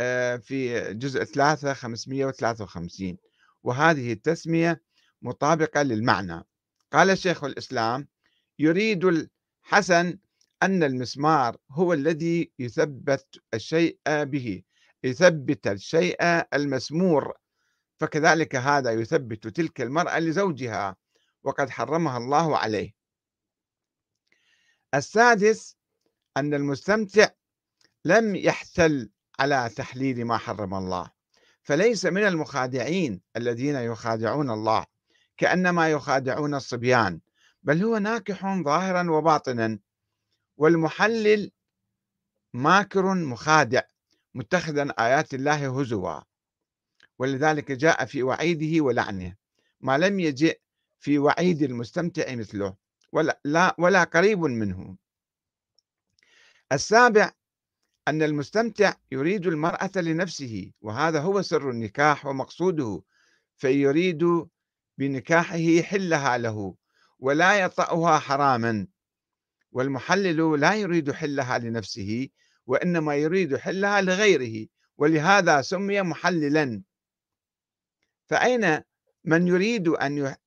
آه، 0.00 0.36
في 0.36 0.80
جزء 0.94 1.24
3 1.24 1.74
553 1.74 3.16
وهذه 3.66 4.12
التسمية 4.12 4.82
مطابقة 5.22 5.82
للمعنى. 5.82 6.44
قال 6.92 7.18
شيخ 7.18 7.44
الإسلام 7.44 8.08
يريد 8.58 9.04
الحسن 9.04 10.18
أن 10.62 10.82
المسمار 10.82 11.56
هو 11.70 11.92
الذي 11.92 12.52
يثبت 12.58 13.26
الشيء 13.54 13.98
به 14.06 14.62
يثبت 15.04 15.66
الشيء 15.66 16.16
المسمور 16.54 17.32
فكذلك 18.00 18.56
هذا 18.56 18.90
يثبت 18.90 19.46
تلك 19.48 19.80
المرأة 19.80 20.18
لزوجها 20.18 20.96
وقد 21.42 21.70
حرمها 21.70 22.18
الله 22.18 22.58
عليه. 22.58 22.94
السادس 24.94 25.76
أن 26.36 26.54
المستمتع 26.54 27.28
لم 28.04 28.36
يحتل 28.36 29.10
على 29.38 29.70
تحليل 29.76 30.24
ما 30.24 30.36
حرم 30.36 30.74
الله. 30.74 31.15
فليس 31.66 32.06
من 32.06 32.26
المخادعين 32.26 33.20
الذين 33.36 33.74
يخادعون 33.74 34.50
الله 34.50 34.86
كأنما 35.36 35.90
يخادعون 35.90 36.54
الصبيان 36.54 37.20
بل 37.62 37.82
هو 37.82 37.98
ناكح 37.98 38.62
ظاهرا 38.62 39.10
وباطنا 39.10 39.78
والمحلل 40.56 41.50
ماكر 42.52 43.14
مخادع 43.14 43.82
متخذا 44.34 44.94
آيات 44.98 45.34
الله 45.34 45.80
هزوا. 45.80 46.20
ولذلك 47.18 47.72
جاء 47.72 48.04
في 48.04 48.22
وعيده 48.22 48.84
ولعنه 48.84 49.34
ما 49.80 49.98
لم 49.98 50.20
يجئ 50.20 50.60
في 50.98 51.18
وعيد 51.18 51.62
المستمتع 51.62 52.34
مثله 52.34 52.76
ولا, 53.12 53.40
لا 53.44 53.74
ولا 53.78 54.04
قريب 54.04 54.38
منه. 54.38 54.96
السابع 56.72 57.32
أن 58.08 58.22
المستمتع 58.22 58.94
يريد 59.12 59.46
المرأة 59.46 59.90
لنفسه 59.96 60.70
وهذا 60.80 61.20
هو 61.20 61.42
سر 61.42 61.70
النكاح 61.70 62.26
ومقصوده 62.26 63.02
فيريد 63.56 64.24
بنكاحه 64.98 65.82
حلها 65.82 66.38
له 66.38 66.74
ولا 67.18 67.60
يطأها 67.60 68.18
حراما 68.18 68.86
والمحلل 69.72 70.60
لا 70.60 70.74
يريد 70.74 71.12
حلها 71.12 71.58
لنفسه 71.58 72.28
وإنما 72.66 73.14
يريد 73.16 73.56
حلها 73.56 74.00
لغيره 74.00 74.66
ولهذا 74.98 75.62
سمي 75.62 76.02
محللا. 76.02 76.82
فأين 78.26 78.80
من 79.24 79.48
يريد 79.48 79.88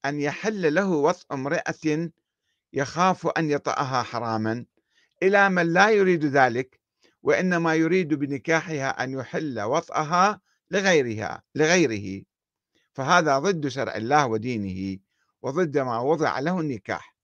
أن 0.05 0.19
يحل 0.19 0.73
له 0.73 0.89
وطء 0.89 1.25
امرأة 1.31 2.09
يخاف 2.73 3.27
أن 3.27 3.51
يطأها 3.51 4.03
حراما؟ 4.03 4.65
إلى 5.23 5.49
من 5.49 5.73
لا 5.73 5.89
يريد 5.89 6.25
ذلك؟ 6.25 6.78
وإنما 7.23 7.75
يريد 7.75 8.13
بنكاحها 8.13 9.03
أن 9.03 9.13
يحل 9.13 9.61
وطأها 9.61 10.41
لغيرها 10.71 11.43
لغيره. 11.55 12.23
فهذا 12.93 13.39
ضد 13.39 13.67
شرع 13.67 13.95
الله 13.95 14.27
ودينه 14.27 14.99
وضد 15.41 15.77
ما 15.77 15.99
وضع 15.99 16.39
له 16.39 16.59
النكاح. 16.59 17.15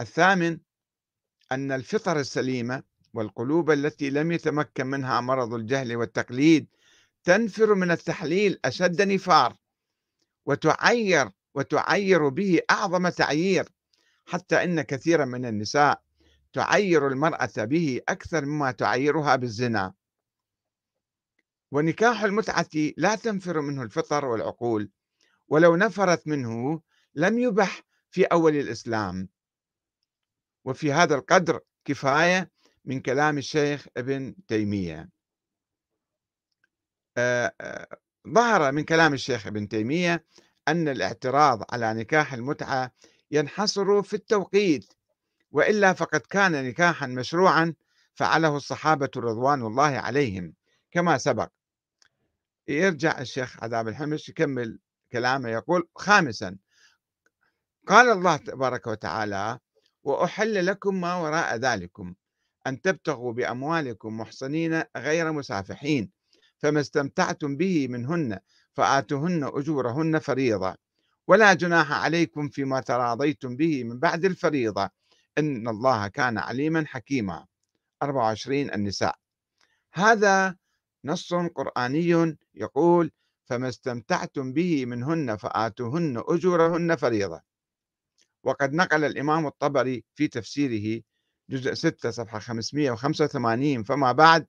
الثامن 0.00 0.58
أن 1.52 1.72
الفطر 1.72 2.20
السليمة 2.20 2.82
والقلوب 3.14 3.70
التي 3.70 4.10
لم 4.10 4.32
يتمكن 4.32 4.86
منها 4.86 5.20
مرض 5.20 5.54
الجهل 5.54 5.96
والتقليد 5.96 6.66
تنفر 7.24 7.74
من 7.74 7.90
التحليل 7.90 8.60
أشد 8.64 9.02
نفار 9.02 9.56
وتعير 10.46 11.30
وتعير 11.54 12.28
به 12.28 12.60
أعظم 12.70 13.08
تعيير 13.08 13.68
حتى 14.26 14.64
إن 14.64 14.82
كثيرا 14.82 15.24
من 15.24 15.44
النساء 15.44 16.02
تعير 16.52 17.06
المرأة 17.06 17.50
به 17.56 18.00
أكثر 18.08 18.44
مما 18.44 18.72
تعيرها 18.72 19.36
بالزنا. 19.36 19.94
ونكاح 21.72 22.24
المتعة 22.24 22.68
لا 22.96 23.14
تنفر 23.14 23.60
منه 23.60 23.82
الفطر 23.82 24.24
والعقول 24.24 24.90
ولو 25.48 25.76
نفرت 25.76 26.26
منه 26.26 26.82
لم 27.14 27.38
يبح 27.38 27.82
في 28.10 28.24
أول 28.24 28.56
الإسلام. 28.56 29.28
وفي 30.64 30.92
هذا 30.92 31.14
القدر 31.14 31.60
كفاية 31.84 32.50
من 32.84 33.00
كلام 33.00 33.38
الشيخ 33.38 33.86
ابن 33.96 34.34
تيمية. 34.46 35.10
آه، 37.16 37.54
آه، 37.60 37.86
ظهر 38.28 38.72
من 38.72 38.84
كلام 38.84 39.14
الشيخ 39.14 39.46
ابن 39.46 39.68
تيمية 39.68 40.24
أن 40.68 40.88
الاعتراض 40.88 41.62
على 41.72 41.94
نكاح 41.94 42.34
المتعة 42.34 42.92
ينحصر 43.30 44.02
في 44.02 44.14
التوقيت 44.14 44.92
وإلا 45.52 45.92
فقد 45.92 46.20
كان 46.20 46.64
نكاحا 46.64 47.06
مشروعا 47.06 47.74
فعله 48.14 48.56
الصحابة 48.56 49.10
رضوان 49.16 49.62
الله 49.62 49.98
عليهم 49.98 50.54
كما 50.90 51.18
سبق. 51.18 51.48
يرجع 52.68 53.20
الشيخ 53.20 53.64
عذاب 53.64 53.88
الحمش 53.88 54.28
يكمل 54.28 54.78
كلامه 55.12 55.48
يقول 55.48 55.88
خامسا 55.96 56.56
قال 57.86 58.08
الله 58.08 58.36
تبارك 58.36 58.86
وتعالى 58.86 59.58
وأحل 60.04 60.66
لكم 60.66 61.00
ما 61.00 61.14
وراء 61.14 61.56
ذلكم 61.56 62.14
أن 62.66 62.80
تبتغوا 62.80 63.32
بأموالكم 63.32 64.20
محصنين 64.20 64.82
غير 64.96 65.32
مسافحين 65.32 66.10
فما 66.58 66.80
استمتعتم 66.80 67.56
به 67.56 67.88
منهن 67.88 68.38
فآتوهن 68.72 69.44
أجورهن 69.44 70.18
فريضة 70.18 70.74
ولا 71.26 71.54
جناح 71.54 71.92
عليكم 71.92 72.48
فيما 72.48 72.80
تراضيتم 72.80 73.56
به 73.56 73.84
من 73.84 73.98
بعد 73.98 74.24
الفريضة 74.24 74.90
إن 75.40 75.68
الله 75.68 76.08
كان 76.08 76.38
عليما 76.38 76.84
حكيما. 76.86 77.46
24 78.02 78.74
النساء. 78.74 79.14
هذا 79.92 80.56
نص 81.04 81.34
قرآني 81.34 82.36
يقول 82.54 83.12
فما 83.44 83.68
استمتعتم 83.68 84.52
به 84.52 84.86
منهن 84.86 85.36
فآتوهن 85.36 86.22
أجورهن 86.28 86.96
فريضة. 86.96 87.40
وقد 88.42 88.72
نقل 88.72 89.04
الإمام 89.04 89.46
الطبري 89.46 90.04
في 90.14 90.28
تفسيره 90.28 91.02
جزء 91.50 91.74
6 91.74 92.10
صفحة 92.10 92.38
585 92.38 93.82
فما 93.82 94.12
بعد 94.12 94.46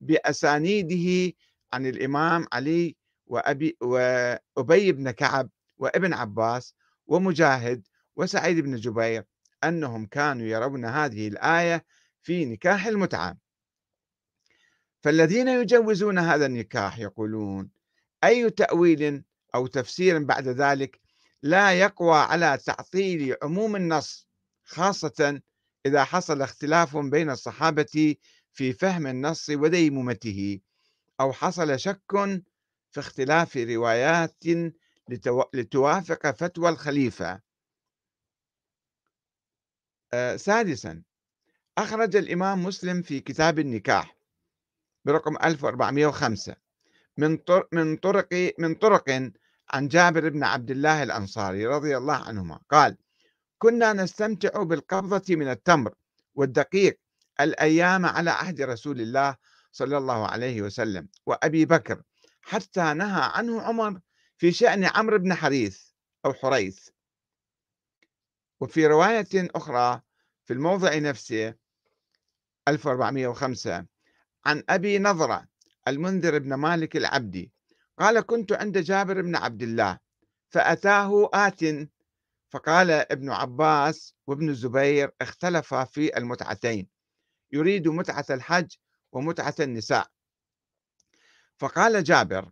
بأسانيده 0.00 1.36
عن 1.72 1.86
الإمام 1.86 2.46
علي 2.52 2.96
وأبي 3.26 3.76
وأبي 3.80 4.92
بن 4.92 5.10
كعب 5.10 5.50
وابن 5.78 6.12
عباس 6.12 6.74
ومجاهد 7.06 7.86
وسعيد 8.16 8.60
بن 8.60 8.76
جبير 8.76 9.24
أنهم 9.64 10.06
كانوا 10.06 10.46
يرون 10.46 10.84
هذه 10.84 11.28
الآية 11.28 11.84
في 12.22 12.44
نكاح 12.44 12.86
المتعة. 12.86 13.36
فالذين 15.02 15.48
يجوزون 15.48 16.18
هذا 16.18 16.46
النكاح 16.46 16.98
يقولون 16.98 17.70
أي 18.24 18.50
تأويل 18.50 19.24
أو 19.54 19.66
تفسير 19.66 20.24
بعد 20.24 20.48
ذلك 20.48 21.00
لا 21.42 21.72
يقوى 21.72 22.16
على 22.18 22.58
تعطيل 22.66 23.36
عموم 23.42 23.76
النص 23.76 24.28
خاصة 24.64 25.40
إذا 25.86 26.04
حصل 26.04 26.42
اختلاف 26.42 26.96
بين 26.96 27.30
الصحابة 27.30 28.16
في 28.52 28.72
فهم 28.72 29.06
النص 29.06 29.50
وديمومته 29.50 30.60
أو 31.20 31.32
حصل 31.32 31.78
شك 31.78 32.02
في 32.90 33.00
اختلاف 33.00 33.56
روايات 33.56 34.44
لتوافق 35.54 36.30
فتوى 36.30 36.68
الخليفة. 36.68 37.40
سادسا 40.36 41.02
أخرج 41.78 42.16
الإمام 42.16 42.64
مسلم 42.64 43.02
في 43.02 43.20
كتاب 43.20 43.58
النكاح 43.58 44.16
برقم 45.04 45.36
1405 45.36 46.56
من 47.16 47.36
طرق 47.36 47.68
من 47.72 47.96
طرق 47.96 48.52
من 48.58 48.74
طرق 48.74 49.30
عن 49.70 49.88
جابر 49.88 50.28
بن 50.28 50.44
عبد 50.44 50.70
الله 50.70 51.02
الأنصاري 51.02 51.66
رضي 51.66 51.96
الله 51.96 52.14
عنهما. 52.14 52.60
قال 52.70 52.96
كنا 53.58 53.92
نستمتع 53.92 54.62
بالقبضة 54.62 55.36
من 55.36 55.48
التمر 55.48 55.94
والدقيق 56.34 56.98
الأيام 57.40 58.06
على 58.06 58.30
عهد 58.30 58.60
رسول 58.60 59.00
الله 59.00 59.36
صلى 59.72 59.98
الله 59.98 60.26
عليه 60.26 60.62
وسلم 60.62 61.08
وأبي 61.26 61.64
بكر 61.64 62.02
حتى 62.42 62.94
نهى 62.94 63.30
عنه 63.34 63.62
عمر 63.62 64.00
في 64.36 64.52
شأن 64.52 64.84
عمرو 64.84 65.18
بن 65.18 65.34
حريث 65.34 65.82
أو 66.24 66.32
حريث. 66.32 66.88
وفي 68.60 68.86
رواية 68.86 69.28
أخرى 69.34 70.00
في 70.44 70.52
الموضع 70.52 70.98
نفسه 70.98 71.54
1405 72.68 73.86
عن 74.46 74.62
أبي 74.68 74.98
نظرة 74.98 75.46
المنذر 75.88 76.38
بن 76.38 76.54
مالك 76.54 76.96
العبدي 76.96 77.52
قال 77.98 78.20
كنت 78.20 78.52
عند 78.52 78.78
جابر 78.78 79.22
بن 79.22 79.36
عبد 79.36 79.62
الله 79.62 79.98
فأتاه 80.48 81.30
آت 81.34 81.60
فقال 82.50 82.90
ابن 82.90 83.30
عباس 83.30 84.14
وابن 84.26 84.48
الزبير 84.48 85.10
اختلفا 85.20 85.84
في 85.84 86.16
المتعتين 86.18 86.88
يريد 87.52 87.88
متعة 87.88 88.24
الحج 88.30 88.76
ومتعة 89.12 89.54
النساء. 89.60 90.06
فقال 91.58 92.04
جابر 92.04 92.50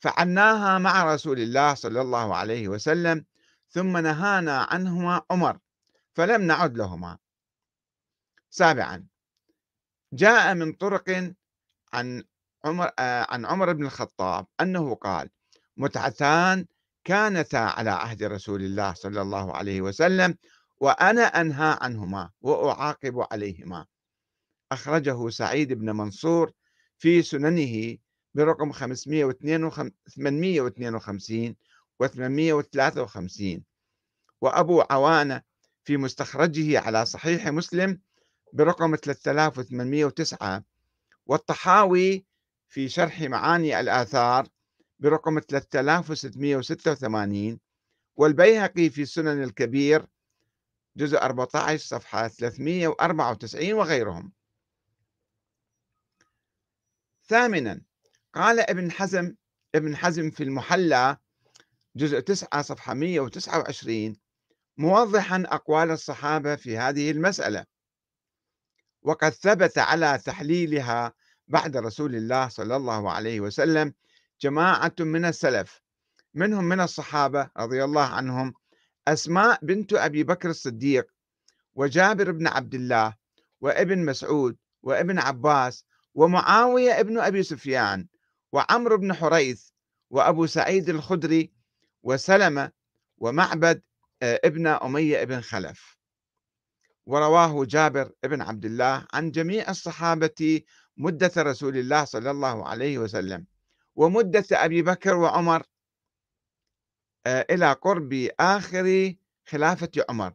فعلناها 0.00 0.78
مع 0.78 1.14
رسول 1.14 1.40
الله 1.40 1.74
صلى 1.74 2.00
الله 2.00 2.36
عليه 2.36 2.68
وسلم 2.68 3.24
ثم 3.76 3.96
نهانا 3.96 4.66
عنهما 4.70 5.22
عمر 5.30 5.58
فلم 6.14 6.42
نعد 6.42 6.76
لهما. 6.76 7.18
سابعا 8.50 9.06
جاء 10.12 10.54
من 10.54 10.72
طرق 10.72 11.34
عن 11.92 12.24
عمر 12.64 12.90
آه، 12.98 13.26
عن 13.30 13.46
عمر 13.46 13.72
بن 13.72 13.86
الخطاب 13.86 14.46
أنه 14.60 14.94
قال 14.94 15.30
متعتان 15.76 16.66
كانتا 17.04 17.56
على 17.56 17.90
عهد 17.90 18.22
رسول 18.22 18.62
الله 18.62 18.94
صلى 18.94 19.22
الله 19.22 19.56
عليه 19.56 19.80
وسلم 19.80 20.36
وأنا 20.76 21.22
أنهى 21.22 21.78
عنهما 21.80 22.30
وأعاقب 22.40 23.26
عليهما. 23.32 23.86
أخرجه 24.72 25.28
سعيد 25.28 25.72
بن 25.72 25.90
منصور 25.90 26.52
في 26.98 27.22
سننه 27.22 27.96
برقم 28.34 28.72
552 28.72 31.56
1853 32.02 33.64
وأبو 34.40 34.84
عوانة 34.90 35.42
في 35.84 35.96
مستخرجه 35.96 36.80
على 36.80 37.06
صحيح 37.06 37.48
مسلم 37.48 38.00
برقم 38.52 38.96
3809 38.96 40.64
والطحاوي 41.26 42.26
في 42.68 42.88
شرح 42.88 43.22
معاني 43.22 43.80
الآثار 43.80 44.48
برقم 44.98 45.40
3686 45.40 47.58
والبيهقي 48.16 48.90
في 48.90 49.04
سنن 49.04 49.42
الكبير 49.42 50.06
جزء 50.96 51.18
14 51.18 51.86
صفحة 51.86 52.28
394 52.28 53.72
وغيرهم. 53.72 54.32
ثامنا 57.28 57.80
قال 58.34 58.60
ابن 58.60 58.90
حزم 58.90 59.34
ابن 59.74 59.96
حزم 59.96 60.30
في 60.30 60.42
المحلى 60.42 61.16
جزء 61.96 62.20
9 62.20 62.62
صفحة 62.62 62.94
129 62.94 64.16
موضحا 64.76 65.42
أقوال 65.46 65.90
الصحابة 65.90 66.56
في 66.56 66.78
هذه 66.78 67.10
المسألة. 67.10 67.64
وقد 69.02 69.30
ثبت 69.32 69.78
على 69.78 70.18
تحليلها 70.24 71.12
بعد 71.48 71.76
رسول 71.76 72.14
الله 72.14 72.48
صلى 72.48 72.76
الله 72.76 73.10
عليه 73.10 73.40
وسلم 73.40 73.94
جماعة 74.40 74.94
من 75.00 75.24
السلف 75.24 75.80
منهم 76.34 76.64
من 76.64 76.80
الصحابة 76.80 77.50
رضي 77.56 77.84
الله 77.84 78.04
عنهم 78.04 78.54
أسماء 79.08 79.58
بنت 79.62 79.92
أبي 79.92 80.22
بكر 80.24 80.50
الصديق 80.50 81.06
وجابر 81.74 82.32
بن 82.32 82.46
عبد 82.46 82.74
الله 82.74 83.14
وابن 83.60 84.04
مسعود 84.04 84.56
وابن 84.82 85.18
عباس 85.18 85.84
ومعاوية 86.14 87.00
ابن 87.00 87.18
أبي 87.18 87.42
سفيان 87.42 88.06
وعمرو 88.52 88.96
بن 88.96 89.14
حريث 89.14 89.68
وأبو 90.10 90.46
سعيد 90.46 90.88
الخدري 90.88 91.55
وسلمة 92.06 92.72
ومعبد 93.18 93.82
آه، 94.22 94.40
ابن 94.44 94.66
أمية 94.66 95.24
بن 95.24 95.40
خلف. 95.40 95.98
ورواه 97.06 97.64
جابر 97.64 98.12
بن 98.24 98.42
عبد 98.42 98.64
الله 98.64 99.06
عن 99.12 99.30
جميع 99.30 99.70
الصحابة 99.70 100.60
مدة 100.96 101.32
رسول 101.38 101.76
الله 101.76 102.04
صلى 102.04 102.30
الله 102.30 102.68
عليه 102.68 102.98
وسلم 102.98 103.46
ومدة 103.94 104.44
أبي 104.52 104.82
بكر 104.82 105.14
وعمر 105.14 105.62
آه، 107.26 107.46
إلى 107.50 107.72
قرب 107.72 108.28
آخر 108.40 109.14
خلافة 109.46 109.90
عمر. 110.08 110.32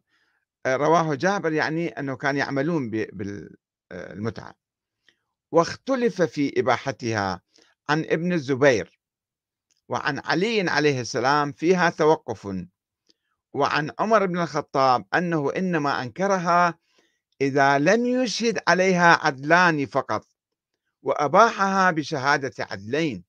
آه، 0.66 0.76
رواه 0.76 1.16
جابر 1.16 1.54
يعني 1.54 1.88
أنه 1.88 2.16
كان 2.16 2.38
يعملون 2.38 2.90
بالمتعة 2.90 4.56
واختلف 5.52 6.22
في 6.22 6.60
إباحتها 6.60 7.42
عن 7.90 8.00
ابن 8.00 8.34
الزبير. 8.34 9.01
وعن 9.91 10.19
علي 10.19 10.69
عليه 10.69 11.01
السلام 11.01 11.51
فيها 11.51 11.89
توقف. 11.89 12.47
وعن 13.54 13.91
عمر 13.99 14.25
بن 14.25 14.39
الخطاب 14.39 15.06
أنه 15.13 15.51
إنما 15.58 16.01
أنكرها 16.04 16.80
إذا 17.41 17.80
لم 17.80 18.06
يشهد 18.06 18.60
عليها 18.67 19.25
عدلان 19.25 19.86
فقط 19.86 20.27
وأباحها 21.01 21.91
بشهادة 21.91 22.54
عدلين. 22.60 23.23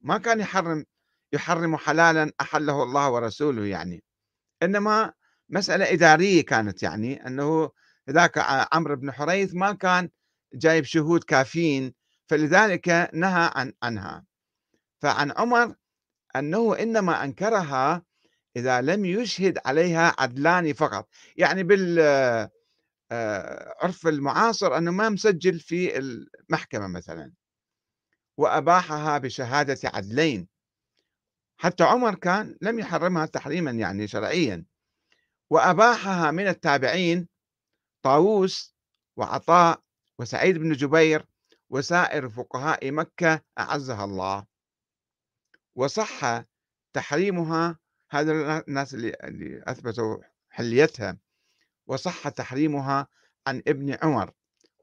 ما 0.00 0.18
كان 0.18 0.40
يحرم 0.40 0.84
يحرم 1.32 1.76
حلالا 1.76 2.32
أحله 2.40 2.82
الله 2.82 3.10
ورسوله 3.10 3.66
يعني. 3.66 4.04
إنما 4.62 5.12
مسألة 5.48 5.92
إدارية 5.92 6.44
كانت 6.44 6.82
يعني 6.82 7.26
أنه 7.26 7.70
ذاك 8.10 8.38
عمرو 8.72 8.96
بن 8.96 9.12
حريث 9.12 9.54
ما 9.54 9.72
كان 9.72 10.10
جايب 10.54 10.84
شهود 10.84 11.24
كافيين 11.24 11.94
فلذلك 12.26 13.10
نهى 13.14 13.50
عن 13.54 13.72
عنها. 13.82 14.27
فعن 15.02 15.32
عمر 15.36 15.74
أنه 16.36 16.78
إنما 16.78 17.24
أنكرها 17.24 18.02
إذا 18.56 18.80
لم 18.80 19.04
يشهد 19.04 19.58
عليها 19.66 20.14
عدلان 20.18 20.72
فقط. 20.72 21.08
يعني 21.36 21.62
بالعرف 21.62 22.50
آه، 23.12 24.08
المعاصر 24.10 24.78
أنه 24.78 24.90
ما 24.90 25.08
مسجل 25.08 25.60
في 25.60 25.98
المحكمة 25.98 26.86
مثلا 26.86 27.32
وأباحها 28.36 29.18
بشهادة 29.18 29.78
عدلين. 29.84 30.48
حتى 31.56 31.84
عمر 31.84 32.14
كان 32.14 32.56
لم 32.62 32.78
يحرمها 32.78 33.26
تحريما 33.26 33.70
يعني 33.70 34.08
شرعيا. 34.08 34.64
وأباحها 35.50 36.30
من 36.30 36.48
التابعين 36.48 37.28
طاووس 38.02 38.76
وعطاء 39.16 39.80
وسعيد 40.18 40.58
بن 40.58 40.72
جبير 40.72 41.26
وسائر 41.70 42.28
فقهاء 42.28 42.90
مكة 42.90 43.40
أعزها 43.58 44.04
الله. 44.04 44.47
وصح 45.78 46.44
تحريمها 46.92 47.78
هذا 48.10 48.32
الناس 48.68 48.94
اللي, 48.94 49.62
أثبتوا 49.66 50.18
حليتها. 50.50 51.18
وصح 51.86 52.28
تحريمها 52.28 53.06
عن 53.46 53.62
ابن 53.68 53.96
عمر 54.02 54.32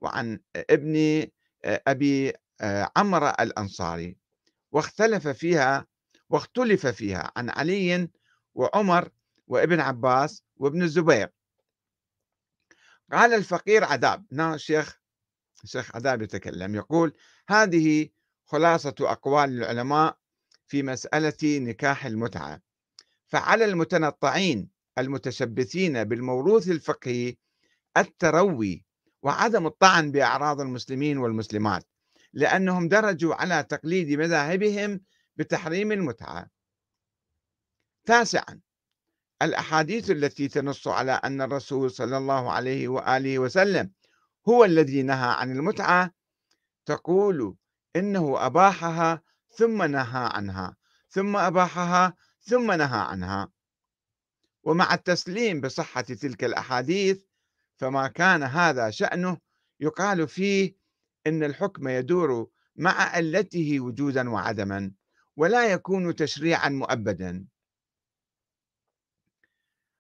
وعن 0.02 0.40
ابن 0.56 1.28
أبي 1.66 2.34
عمرو 2.98 3.28
الأنصاري. 3.28 4.18
واختلف 4.72 5.28
فيها 5.28 5.88
واختلف 6.30 6.88
فيها 6.88 7.32
عن 7.38 7.50
علي 7.50 8.10
وعمر 8.54 9.10
وابن 9.48 9.80
عباس 9.80 10.44
وابن 10.58 10.84
الزبير. 10.84 11.30
قال 13.12 13.34
الفقير 13.34 13.84
عذاب. 13.84 14.26
هنا 14.32 14.56
الشيخ 14.56 15.00
الشيخ 15.64 15.96
عذاب 15.96 16.22
يتكلم. 16.22 16.76
يقول 16.76 17.14
هذه 17.50 18.10
خلاصة 18.46 18.96
أقوال 19.00 19.50
العلماء 19.50 20.18
في 20.68 20.84
مسألة 20.84 21.60
نكاح 21.60 22.06
المتعة. 22.06 22.62
فعلى 23.28 23.66
المتنطعين 23.66 24.70
المتشبثين 24.98 26.04
بالموروث 26.04 26.70
الفقهي 26.70 27.36
التروي 27.98 28.86
وعدم 29.24 29.68
الطعن 29.68 30.12
بأعراض 30.12 30.62
المسلمين 30.62 31.18
والمسلمات 31.18 31.84
لأنهم 32.34 32.88
درجوا 32.88 33.36
على 33.36 33.64
تقليد 33.64 34.20
مذاهبهم 34.20 35.02
بتحريم 35.36 35.92
المتعة. 35.92 36.50
تاسعا 38.06 38.60
الأحاديث 39.42 40.12
التي 40.12 40.48
تنص 40.48 40.88
على 40.88 41.12
أن 41.12 41.42
الرسول 41.42 41.92
صلى 41.92 42.18
الله 42.18 42.52
عليه 42.52 42.88
وآله 42.88 43.40
وسلم 43.40 43.92
هو 44.50 44.66
الذي 44.66 45.04
نهى 45.04 45.36
عن 45.38 45.52
المتعة 45.52 46.12
تقول 46.86 47.56
إنه 47.96 48.46
أباحها 48.46 49.22
ثم 49.58 49.84
نهى 49.84 50.30
عنها 50.34 50.76
ثم 51.10 51.36
أباحها 51.38 52.14
ثم 52.42 52.72
نهى 52.72 53.00
عنها. 53.00 53.52
ومع 54.64 54.94
التسليم 54.94 55.62
بصحة 55.62 56.02
تلك 56.02 56.44
الأحاديث 56.44 57.24
فما 57.78 58.08
كان 58.08 58.44
هذا 58.44 58.90
شأنه 58.90 59.38
يقال 59.80 60.28
فيه 60.28 60.76
إن 61.28 61.44
الحكم 61.44 61.88
يدور 61.88 62.50
مع 62.76 62.92
علته 62.92 63.80
وجودا 63.80 64.30
وعدما 64.30 64.92
ولا 65.38 65.72
يكون 65.72 66.16
تشريعا 66.16 66.70
مؤبدا. 66.70 67.46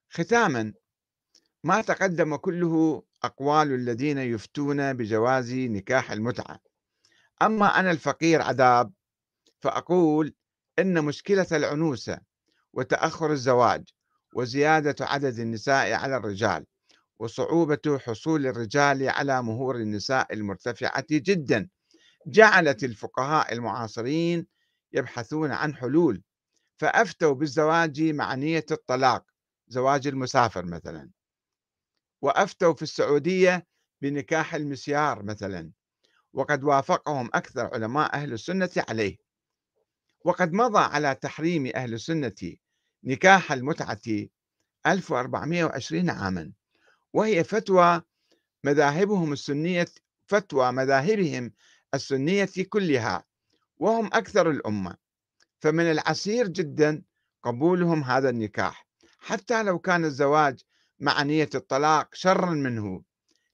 ختاما 0.10 0.74
ما 1.64 1.82
تقدم 1.82 2.36
كله 2.36 3.04
أقوال 3.24 3.74
الذين 3.74 4.18
يفتون 4.18 4.94
بجواز 4.94 5.54
نكاح 5.54 6.12
المتعة. 6.12 6.60
أما 7.42 7.80
أنا 7.80 7.92
الفقير 7.92 8.42
عذاب 8.42 8.94
فأقول 9.66 10.34
إن 10.80 11.06
مشكلة 11.06 11.48
العنوسة 11.52 12.20
وتأخر 12.74 13.32
الزواج 13.32 13.84
وزيادة 14.36 15.06
عدد 15.06 15.40
النساء 15.40 15.94
على 15.94 16.18
الرجال 16.18 16.66
وصعوبة 17.20 18.00
حصول 18.06 18.48
الرجال 18.48 19.10
على 19.10 19.44
مهور 19.44 19.76
النساء 19.76 20.34
المرتفعة 20.34 21.06
جدا 21.12 21.70
جعلت 22.28 22.84
الفقهاء 22.84 23.54
المعاصرين 23.54 24.48
يبحثون 24.94 25.52
عن 25.52 25.76
حلول 25.76 26.24
فأفتوا 26.78 27.34
بالزواج 27.34 28.04
مع 28.04 28.36
نية 28.36 28.66
الطلاق 28.72 29.26
زواج 29.68 30.08
المسافر 30.08 30.66
مثلا. 30.66 31.10
وأفتوا 32.22 32.74
في 32.74 32.82
السعودية 32.82 33.68
بنكاح 34.02 34.56
المسيار 34.56 35.24
مثلا 35.24 35.72
وقد 36.34 36.64
وافقهم 36.64 37.30
أكثر 37.34 37.70
علماء 37.74 38.14
أهل 38.14 38.34
السنة 38.34 38.70
عليه. 38.90 39.25
وقد 40.26 40.54
مضى 40.54 40.80
على 40.80 41.16
تحريم 41.16 41.72
أهل 41.76 41.94
السنة 41.94 42.56
نكاح 43.04 43.52
المتعة 43.52 44.28
1420 44.88 46.10
عاما 46.10 46.52
وهي 47.14 47.44
فتوى 47.44 48.02
مذاهبهم 48.64 49.34
السنية 49.34 49.88
فتوى 50.28 50.72
مذاهبهم 50.72 51.52
السنية 51.94 52.50
كلها 52.70 53.24
وهم 53.78 54.06
أكثر 54.06 54.50
الأمة. 54.50 54.96
فمن 55.60 55.92
العسير 55.92 56.48
جدا 56.48 57.04
قبولهم 57.44 58.04
هذا 58.04 58.30
النكاح 58.30 58.88
حتى 59.20 59.64
لو 59.64 59.80
كان 59.80 60.06
الزواج 60.06 60.62
مع 61.00 61.24
نية 61.24 61.50
الطلاق 61.56 62.16
شرا 62.16 62.52
منه 62.52 63.02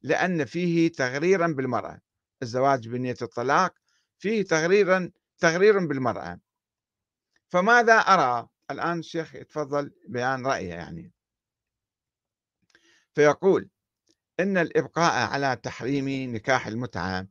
لأن 0.02 0.46
فيه 0.46 0.92
تغريرا 0.92 1.48
بالمرأة. 1.48 2.02
الزواج 2.42 2.88
بنية 2.88 3.18
الطلاق 3.22 3.74
فيه 4.20 4.42
تغريرا 4.42 5.12
تغرير 5.40 5.86
بالمرأة. 5.86 6.40
فماذا 7.52 7.94
أرى؟ 7.94 8.48
الآن 8.72 9.00
الشيخ 9.00 9.36
يتفضل 9.36 9.92
بيان 10.08 10.46
رأيه 10.46 10.70
يعني. 10.70 11.12
فيقول 13.16 13.70
إن 14.40 14.58
الإبقاء 14.58 15.30
على 15.30 15.56
تحريم 15.64 16.36
نكاح 16.36 16.68
المتعة 16.68 17.28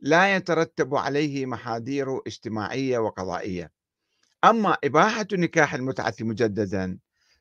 لا 0.00 0.36
يترتب 0.36 0.94
عليه 0.94 1.46
محاذير 1.46 2.20
اجتماعية 2.26 2.98
وقضائية. 2.98 3.72
أما 4.44 4.76
إباحة 4.84 5.26
نكاح 5.32 5.74
المتعة 5.74 6.14
مجددا 6.20 6.98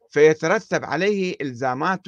فيترتب 0.09 0.85
عليه 0.85 1.35
إلزامات 1.41 2.07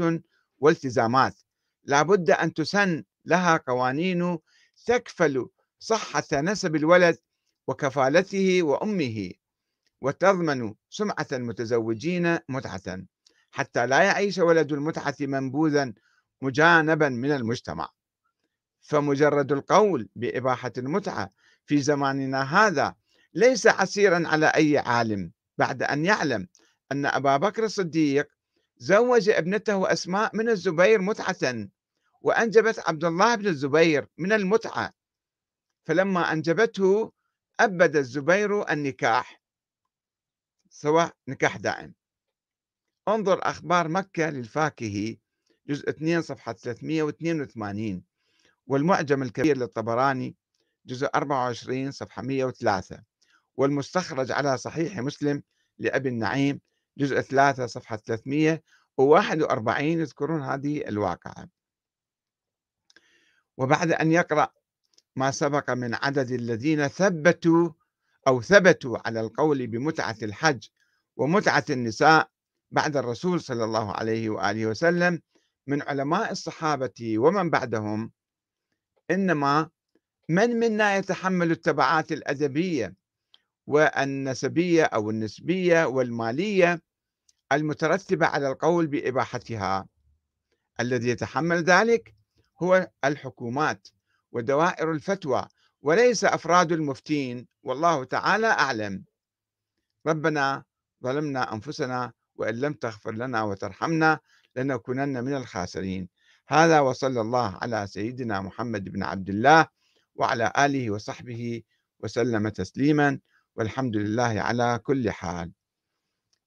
والتزامات. 0.60 1.42
لا 1.84 2.02
بد 2.02 2.32
أن 2.32 2.54
تسن 2.54 3.04
لها 3.26 3.58
قوانين 3.58 4.38
تكفل 4.86 5.48
صحة 5.80 6.24
نسب 6.34 6.76
الولد 6.76 7.18
وكفالته 7.68 8.64
وأمه. 8.64 9.41
وتضمن 10.02 10.74
سمعة 10.90 11.28
المتزوجين 11.32 12.40
متعة 12.50 13.06
حتى 13.52 13.88
لا 13.88 14.04
يعيش 14.04 14.38
ولد 14.38 14.72
المتعة 14.72 15.16
منبوذا 15.20 15.94
مجانبا 16.42 17.10
من 17.10 17.32
المجتمع. 17.32 17.90
فمجرد 18.82 19.52
القول 19.52 20.10
بإباحة 20.16 20.72
المتعة 20.78 21.30
في 21.66 21.82
زماننا 21.82 22.42
هذا 22.42 22.96
ليس 23.34 23.68
عسيرا 23.68 24.28
على 24.28 24.46
أي 24.46 24.78
عالم 24.78 25.32
بعد 25.58 25.84
أن 25.84 26.06
يعلم 26.06 26.48
أن 26.92 27.06
أبا 27.06 27.38
بكر 27.38 27.64
الصديق 27.64 28.28
زوج 28.78 29.30
ابنته 29.30 29.92
أسماء 29.92 30.36
من 30.36 30.50
الزبير 30.50 31.02
متعة 31.02 31.68
وأنجبت 32.22 32.80
عبد 32.88 33.04
الله 33.06 33.36
بن 33.36 33.48
الزبير 33.48 34.08
من 34.18 34.32
المتعة. 34.32 34.94
فلما 35.86 36.34
أنجبته 36.34 37.12
أبد 37.60 37.96
الزبير 37.96 38.72
النكاح. 38.72 39.41
سواء 40.74 41.14
نكاح 41.28 41.58
دائم. 41.58 41.94
انظر 43.08 43.40
أخبار 43.44 43.88
مكة 43.88 44.30
للفاكهي 44.30 45.18
جزء 45.68 45.90
2 45.90 46.22
صفحة 46.22 46.54
382 46.54 48.04
والمعجم 48.68 49.24
الكبير 49.24 49.58
للطبراني 49.58 50.36
جزء 50.86 51.08
24 51.16 51.92
صفحة 51.92 52.22
103 52.22 53.04
والمستخرج 53.56 54.32
على 54.32 54.58
صحيح 54.58 55.00
مسلم 55.00 55.44
لأبي 55.78 56.10
النعيم 56.10 56.62
جزء 56.98 57.22
3 57.22 57.66
صفحة 57.66 57.96
341 57.96 59.84
يذكرون 59.84 60.42
هذه 60.42 60.88
الواقعة. 60.88 61.50
وبعد 63.58 63.92
أن 63.92 64.12
يقرأ 64.12 64.48
ما 65.16 65.32
سبق 65.32 65.70
من 65.70 65.96
عدد 65.96 66.32
الذين 66.32 66.88
ثبتوا 66.88 67.70
أو 68.28 68.42
ثبتوا 68.42 68.98
على 69.08 69.20
القول 69.20 69.68
بمتعة 69.68 70.18
الحج 70.24 70.68
ومتعة 71.18 71.66
النساء 71.70 72.30
بعد 72.72 72.98
الرسول 72.98 73.42
صلى 73.42 73.64
الله 73.64 73.92
عليه 73.92 74.30
وآله 74.30 74.66
وسلم 74.66 75.22
من 75.68 75.82
علماء 75.82 76.32
الصحابة 76.32 77.18
ومن 77.18 77.50
بعدهم 77.50 78.12
إنما 79.12 79.70
من 80.30 80.60
منا 80.60 80.96
يتحمل 80.98 81.52
التبعات 81.52 82.12
الأدبية 82.12 82.96
والنسبية 83.68 84.84
أو 84.84 85.10
النسبية 85.10 85.86
والمالية 85.86 86.82
المترتبة 87.52 88.26
على 88.26 88.48
القول 88.48 88.88
بإباحتها. 88.88 89.88
الذي 90.80 91.10
يتحمل 91.10 91.64
ذلك 91.64 92.16
هو 92.64 92.90
الحكومات 93.06 93.88
ودوائر 94.32 94.92
الفتوى 94.92 95.48
وليس 95.82 96.24
أفراد 96.24 96.72
المفتين 96.72 97.48
والله 97.64 98.04
تعالى 98.04 98.48
أعلم. 98.48 99.06
ربنا 100.08 100.64
ظلمنا 101.04 101.54
أنفسنا 101.54 102.14
وإن 102.36 102.56
لم 102.56 102.74
تغفر 102.74 103.12
لنا 103.12 103.44
وترحمنا 103.44 104.20
لنكونن 104.56 105.24
من 105.24 105.36
الخاسرين. 105.36 106.10
هذا 106.48 106.80
وصلى 106.80 107.22
الله 107.22 107.58
على 107.62 107.88
سيدنا 107.88 108.42
محمد 108.42 108.84
بن 108.90 109.04
عبد 109.04 109.30
الله 109.30 109.68
وعلى 110.16 110.54
آله 110.58 110.92
وصحبه 110.92 111.64
وسلم 112.00 112.50
تسليما 112.50 113.20
والحمد 113.56 113.98
لله 113.98 114.42
على 114.42 114.80
كل 114.84 115.12
حال. 115.12 115.52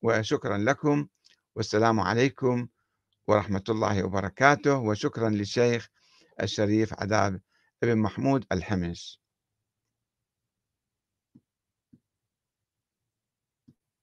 وشكرا 0.03 0.59
لكم 0.59 1.09
والسلام 1.55 2.01
عليكم 2.01 2.69
ورحمة 3.27 3.65
الله 3.69 4.05
وبركاته 4.05 4.77
وشكرا 4.79 5.29
للشيخ 5.29 5.89
الشريف 6.43 6.95
عذاب 7.01 7.41
بن 7.83 7.99
محمود 7.99 8.45
الحمص. 8.53 9.24